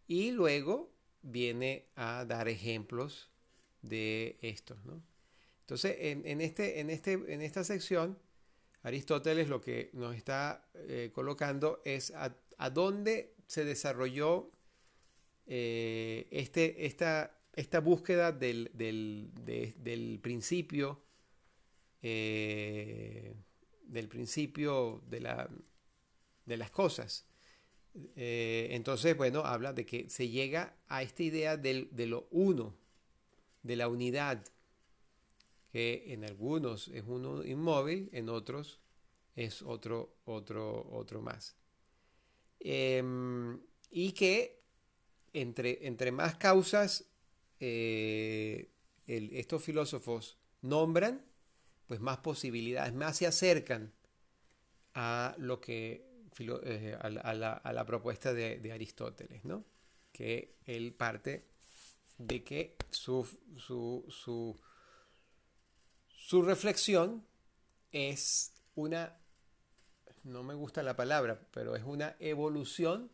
y 0.06 0.30
luego 0.32 0.90
viene 1.22 1.86
a 1.96 2.24
dar 2.24 2.48
ejemplos 2.48 3.30
de 3.82 4.36
esto, 4.40 4.76
¿no? 4.84 5.02
Entonces, 5.60 5.96
en, 5.98 6.40
este, 6.42 6.80
en, 6.80 6.90
este, 6.90 7.12
en 7.12 7.40
esta 7.40 7.64
sección 7.64 8.18
Aristóteles 8.84 9.48
lo 9.48 9.62
que 9.62 9.88
nos 9.94 10.14
está 10.14 10.68
eh, 10.74 11.10
colocando 11.14 11.80
es 11.86 12.12
a, 12.14 12.36
dónde 12.70 13.34
se 13.46 13.64
desarrolló 13.64 14.50
eh, 15.46 16.28
este, 16.30 16.84
esta, 16.84 17.34
esta, 17.54 17.80
búsqueda 17.80 18.30
del, 18.30 18.70
del 18.74 20.20
principio, 20.22 21.02
eh, 22.02 23.34
del 23.86 24.08
principio 24.08 25.02
de, 25.08 25.20
la, 25.20 25.48
de 26.44 26.56
las 26.58 26.70
cosas. 26.70 27.26
entonces, 28.14 29.16
bueno, 29.16 29.46
habla 29.46 29.72
de 29.72 29.86
que 29.86 30.10
se 30.10 30.28
llega 30.28 30.76
a 30.88 31.02
esta 31.02 31.22
idea 31.22 31.56
del, 31.56 31.88
de 31.90 32.06
lo 32.06 32.28
uno, 32.30 32.76
de 33.62 33.76
la 33.76 33.88
unidad, 33.88 34.44
que 35.74 36.04
en 36.12 36.24
algunos 36.24 36.86
es 36.86 37.02
uno 37.04 37.44
inmóvil, 37.44 38.08
en 38.12 38.28
otros 38.28 38.78
es 39.34 39.60
otro, 39.60 40.18
otro, 40.24 40.88
otro 40.92 41.20
más. 41.20 41.56
Em, 42.60 43.60
y 43.90 44.12
que 44.12 44.62
entre, 45.32 45.84
entre, 45.88 46.12
más 46.12 46.36
causas 46.36 47.10
eh, 47.58 48.70
estos 49.08 49.64
filósofos 49.64 50.38
nombran, 50.62 51.26
pues 51.88 51.98
más 51.98 52.18
posibilidades, 52.18 52.94
más 52.94 53.16
se 53.16 53.26
acercan 53.26 53.92
a 54.94 55.34
lo 55.38 55.60
que 55.60 56.06
eh, 56.38 56.96
a, 57.00 57.34
la, 57.34 57.84
propuesta 57.84 58.32
de, 58.32 58.70
Aristóteles, 58.72 59.44
¿no? 59.44 59.64
Que 60.12 60.54
él 60.66 60.94
parte 60.94 61.48
de 62.18 62.44
que 62.44 62.76
su 62.90 63.26
su 63.56 64.56
reflexión 66.42 67.22
es 67.92 68.52
una, 68.74 69.18
no 70.22 70.42
me 70.42 70.54
gusta 70.54 70.82
la 70.82 70.96
palabra, 70.96 71.46
pero 71.52 71.76
es 71.76 71.82
una 71.84 72.16
evolución 72.18 73.10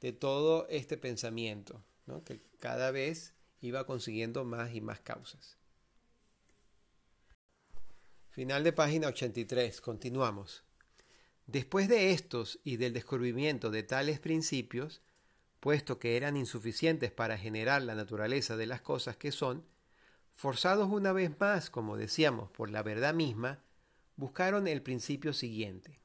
de 0.00 0.12
todo 0.12 0.68
este 0.68 0.96
pensamiento, 0.96 1.82
que 2.24 2.40
cada 2.60 2.92
vez 2.92 3.34
iba 3.60 3.86
consiguiendo 3.86 4.44
más 4.44 4.72
y 4.72 4.80
más 4.80 5.00
causas. 5.00 5.56
Final 8.30 8.62
de 8.62 8.72
página 8.72 9.08
83, 9.08 9.80
continuamos. 9.80 10.62
Después 11.46 11.88
de 11.88 12.12
estos 12.12 12.60
y 12.62 12.76
del 12.76 12.92
descubrimiento 12.92 13.70
de 13.70 13.82
tales 13.82 14.20
principios, 14.20 15.02
puesto 15.58 15.98
que 15.98 16.16
eran 16.16 16.36
insuficientes 16.36 17.10
para 17.10 17.36
generar 17.36 17.82
la 17.82 17.94
naturaleza 17.94 18.56
de 18.56 18.66
las 18.66 18.80
cosas 18.80 19.16
que 19.16 19.32
son, 19.32 19.64
Forzados 20.34 20.90
una 20.90 21.12
vez 21.12 21.30
más, 21.38 21.70
como 21.70 21.96
decíamos, 21.96 22.50
por 22.50 22.70
la 22.70 22.82
verdad 22.82 23.14
misma, 23.14 23.62
buscaron 24.16 24.66
el 24.66 24.82
principio 24.82 25.32
siguiente. 25.32 26.00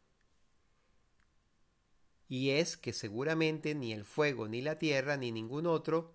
Y 2.27 2.51
es 2.51 2.77
que 2.77 2.93
seguramente 2.93 3.73
ni 3.73 3.91
el 3.91 4.05
fuego, 4.05 4.47
ni 4.47 4.61
la 4.61 4.75
tierra, 4.75 5.17
ni 5.17 5.31
ningún 5.31 5.65
otro 5.65 6.13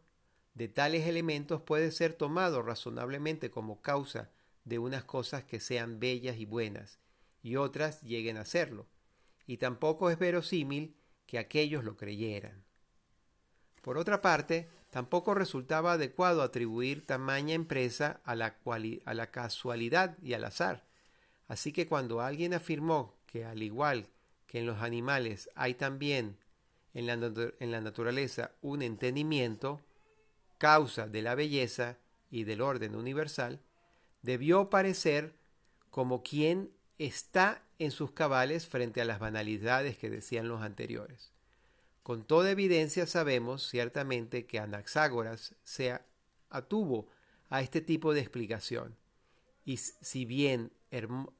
de 0.55 0.69
tales 0.69 1.07
elementos 1.09 1.61
puede 1.63 1.91
ser 1.91 2.15
tomado 2.15 2.63
razonablemente 2.63 3.51
como 3.51 3.83
causa 3.83 4.31
de 4.65 4.79
unas 4.79 5.05
cosas 5.05 5.45
que 5.45 5.59
sean 5.59 5.99
bellas 5.99 6.39
y 6.39 6.47
buenas, 6.47 7.01
y 7.43 7.57
otras 7.57 8.01
lleguen 8.03 8.37
a 8.37 8.45
serlo, 8.45 8.87
y 9.47 9.57
tampoco 9.57 10.09
es 10.09 10.19
verosímil 10.19 10.97
que 11.27 11.39
aquellos 11.39 11.85
lo 11.85 11.97
creyeran. 11.97 12.65
Por 13.83 13.99
otra 13.99 14.23
parte, 14.23 14.71
Tampoco 14.95 15.35
resultaba 15.35 15.95
adecuado 15.95 16.41
atribuir 16.41 17.05
tamaña 17.05 17.53
empresa 17.53 18.21
a 18.23 18.37
la, 18.37 18.55
a 19.05 19.15
la 19.15 19.31
casualidad 19.33 20.17
y 20.23 20.35
al 20.35 20.45
azar. 20.45 20.85
Así 21.49 21.73
que 21.73 21.89
cuando 21.89 22.21
alguien 22.21 22.55
afirmó 22.55 23.17
que 23.27 23.45
al 23.45 23.65
igual 23.65 24.07
que 24.47 24.61
en 24.61 24.67
los 24.67 24.83
animales 24.83 25.51
hay 25.57 25.75
también 25.75 26.37
en 26.93 27.09
la, 27.09 27.15
en 27.15 27.73
la 27.73 27.81
naturaleza 27.81 28.53
un 28.63 28.83
entendimiento, 28.83 29.81
causa 30.59 31.09
de 31.09 31.23
la 31.23 31.35
belleza 31.35 31.99
y 32.31 32.45
del 32.45 32.61
orden 32.61 32.95
universal, 32.95 33.59
debió 34.23 34.71
parecer 34.71 35.35
como 35.91 36.23
quien 36.23 36.71
está 36.99 37.65
en 37.81 37.91
sus 37.91 38.13
cabales 38.13 38.69
frente 38.69 39.01
a 39.01 39.05
las 39.05 39.19
banalidades 39.19 39.99
que 39.99 40.09
decían 40.09 40.47
los 40.47 40.63
anteriores. 40.63 41.34
Con 42.05 42.23
toda 42.23 42.51
evidencia 42.51 43.07
sabemos 43.07 43.67
ciertamente 43.67 44.45
que 44.45 44.59
Anaxágoras 44.59 45.55
se 45.65 45.99
atuvo 46.51 47.09
a 47.49 47.63
este 47.63 47.81
tipo 47.81 48.13
de 48.13 48.21
explicación. 48.21 48.95
Y 49.65 49.79
si 49.79 50.27
bien 50.27 50.71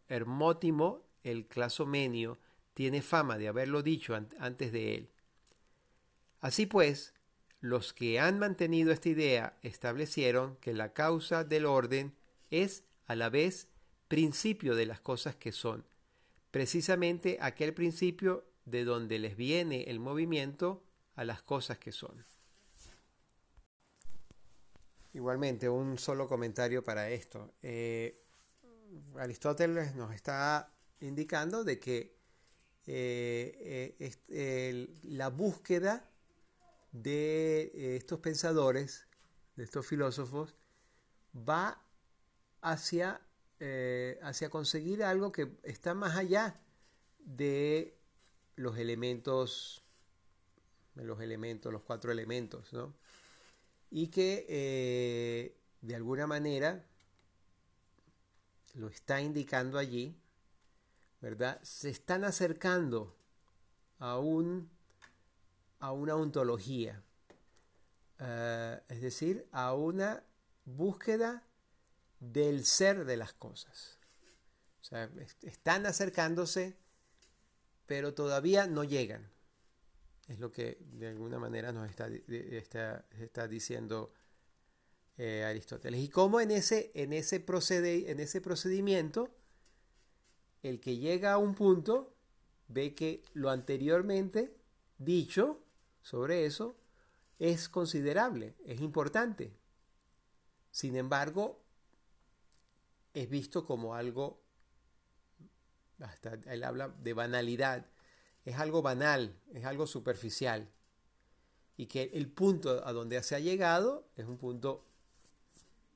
Hermótimo, 0.09 1.05
el 1.23 1.47
clasomenio, 1.47 2.39
tiene 2.73 3.03
fama 3.03 3.37
de 3.37 3.49
haberlo 3.49 3.83
dicho 3.83 4.15
antes 4.15 4.73
de 4.73 4.95
él. 4.95 5.11
Así 6.41 6.65
pues, 6.65 7.13
los 7.61 7.93
que 7.93 8.19
han 8.19 8.39
mantenido 8.39 8.91
esta 8.91 9.11
idea 9.11 9.59
establecieron 9.61 10.57
que 10.63 10.73
la 10.73 10.95
causa 10.95 11.45
del 11.45 11.67
orden 11.67 12.15
es 12.51 12.85
a 13.05 13.15
la 13.17 13.29
vez 13.29 13.69
principio 14.09 14.75
de 14.77 14.87
las 14.87 15.03
cosas 15.03 15.37
que 15.37 15.53
son, 15.53 15.85
precisamente 16.51 17.37
aquel 17.43 17.75
principio 17.75 18.45
de 18.65 18.85
donde 18.85 19.19
les 19.19 19.37
viene 19.37 19.85
el 19.85 20.01
movimiento 20.01 20.83
a 21.15 21.25
las 21.25 21.43
cosas 21.43 21.79
que 21.79 21.93
son. 21.93 22.25
Igualmente, 25.15 25.69
un 25.69 25.97
solo 25.97 26.27
comentario 26.27 26.83
para 26.83 27.09
esto. 27.09 27.55
Eh, 27.63 28.21
Aristóteles 29.17 29.95
nos 29.95 30.13
está 30.13 30.73
indicando 31.01 31.63
de 31.63 31.79
que 31.79 32.17
eh, 32.87 34.13
eh, 34.29 34.99
la 35.05 35.29
búsqueda 35.29 36.11
de 36.91 37.97
estos 37.97 38.19
pensadores, 38.19 39.07
de 39.55 39.65
estos 39.65 39.87
filósofos, 39.87 40.57
va 41.37 41.81
hacia, 42.61 43.21
hacia 44.23 44.51
conseguir 44.51 45.05
algo 45.05 45.31
que 45.31 45.57
está 45.63 45.95
más 45.95 46.17
allá 46.17 46.61
de 47.19 47.97
los 48.57 48.79
elementos, 48.79 49.83
los 50.95 51.21
elementos, 51.21 51.73
los 51.73 51.83
cuatro 51.83 52.13
elementos, 52.13 52.73
¿no? 52.73 52.95
Y 53.91 54.09
que 54.09 54.47
eh, 54.49 55.57
de 55.81 55.95
alguna 55.95 56.27
manera 56.27 56.85
lo 58.75 58.89
está 58.89 59.21
indicando 59.21 59.79
allí, 59.79 60.19
¿verdad? 61.21 61.61
Se 61.63 61.91
están 61.91 62.25
acercando 62.25 63.17
a, 63.99 64.19
un, 64.19 64.71
a 65.79 65.93
una 65.93 66.17
ontología, 66.17 67.03
eh, 68.19 68.81
es 68.89 69.01
decir, 69.01 69.47
a 69.53 69.75
una 69.75 70.25
búsqueda 70.65 71.47
del 72.21 72.65
ser 72.65 73.05
de 73.05 73.17
las 73.17 73.33
cosas. 73.33 73.99
O 74.81 74.85
sea, 74.85 75.11
están 75.43 75.87
acercándose 75.87 76.77
pero 77.87 78.15
todavía 78.15 78.67
no 78.67 78.85
llegan. 78.85 79.31
Es 80.29 80.39
lo 80.39 80.53
que 80.53 80.79
de 80.81 81.09
alguna 81.09 81.39
manera 81.39 81.73
nos 81.73 81.89
está, 81.89 82.09
está, 82.09 83.49
diciendo 83.49 84.13
eh, 85.19 85.45
Aristóteles. 85.45 86.01
Y 86.01 86.09
cómo 86.09 86.41
en 86.41 86.51
ese, 86.51 86.91
en, 86.95 87.13
ese 87.13 87.41
procede, 87.41 88.11
en 88.11 88.21
ese 88.21 88.41
procedimiento, 88.41 89.35
el 90.63 90.81
que 90.81 90.97
llega 90.97 91.33
a 91.33 91.39
un 91.39 91.55
punto 91.55 92.15
ve 92.69 92.95
que 92.95 93.23
lo 93.35 93.51
anteriormente 93.51 94.57
dicho 94.99 95.63
sobre 96.01 96.47
eso 96.47 96.77
es 97.39 97.69
considerable, 97.69 98.55
es 98.65 98.81
importante. 98.81 99.53
Sin 100.71 100.97
embargo, 100.97 101.63
es 103.13 103.29
visto 103.29 103.65
como 103.65 103.95
algo 103.95 104.44
hasta 106.01 106.39
él 106.47 106.65
habla 106.65 106.89
de 106.89 107.13
banalidad, 107.13 107.87
es 108.45 108.59
algo 108.59 108.83
banal, 108.83 109.39
es 109.53 109.65
algo 109.65 109.87
superficial. 109.87 110.69
Y 111.77 111.87
que 111.87 112.11
el 112.15 112.29
punto 112.29 112.87
a 112.87 112.93
donde 112.93 113.23
se 113.23 113.35
ha 113.35 113.41
llegado 113.41 114.07
es 114.17 114.27
un 114.27 114.39
punto 114.39 114.85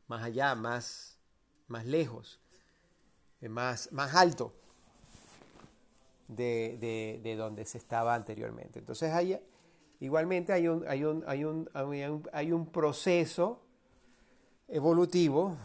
más 0.08 0.22
allá, 0.22 0.54
más, 0.54 1.18
más 1.68 1.86
lejos, 1.86 2.40
eh, 3.40 3.48
más, 3.48 3.92
más 3.92 4.14
alto 4.14 4.54
de, 6.26 7.20
de, 7.22 7.36
donde 7.36 7.64
se 7.64 7.78
estaba 7.78 8.14
anteriormente. 8.14 8.78
Entonces 8.78 9.12
hay, 9.12 9.40
igualmente 10.00 10.52
hay 10.52 10.68
un, 10.68 10.86
hay 10.88 11.04
un, 11.04 11.24
hay 11.26 11.44
un, 11.44 12.28
hay 12.32 12.52
un 12.52 12.66
proceso 12.66 13.62
evolutivo 14.66 15.56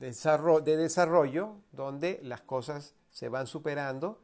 de 0.00 0.76
desarrollo 0.76 1.56
donde 1.72 2.20
las 2.22 2.42
cosas 2.42 2.94
se 3.14 3.28
van 3.28 3.46
superando 3.46 4.20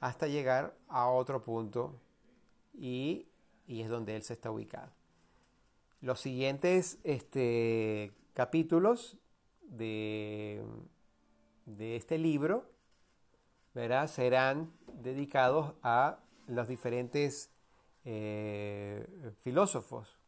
hasta 0.00 0.26
llegar 0.26 0.74
a 0.88 1.08
otro 1.08 1.42
punto 1.42 2.00
y, 2.72 3.28
es 3.68 3.88
donde 3.88 4.16
él 4.16 4.22
se 4.22 4.32
está 4.32 4.50
ubicado. 4.50 4.90
Los 6.00 6.20
siguientes 6.20 6.98
este, 7.04 8.12
capítulos 8.32 9.18
de, 9.62 10.64
de 11.66 11.96
este 11.96 12.18
libro 12.18 12.64
¿verdad? 13.74 14.08
serán 14.08 14.72
dedicados 14.94 15.74
a 15.82 16.18
los 16.48 16.68
diferentes 16.68 17.50
eh, 18.04 19.06
filósofos. 19.40 20.18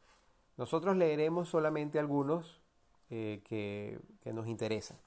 Nosotros 0.59 0.97
leeremos 0.97 1.49
solamente 1.49 1.99
algunos 1.99 2.61
eh, 3.09 3.41
que 3.45 4.33
nos 4.33 4.47
interesan. 4.47 5.04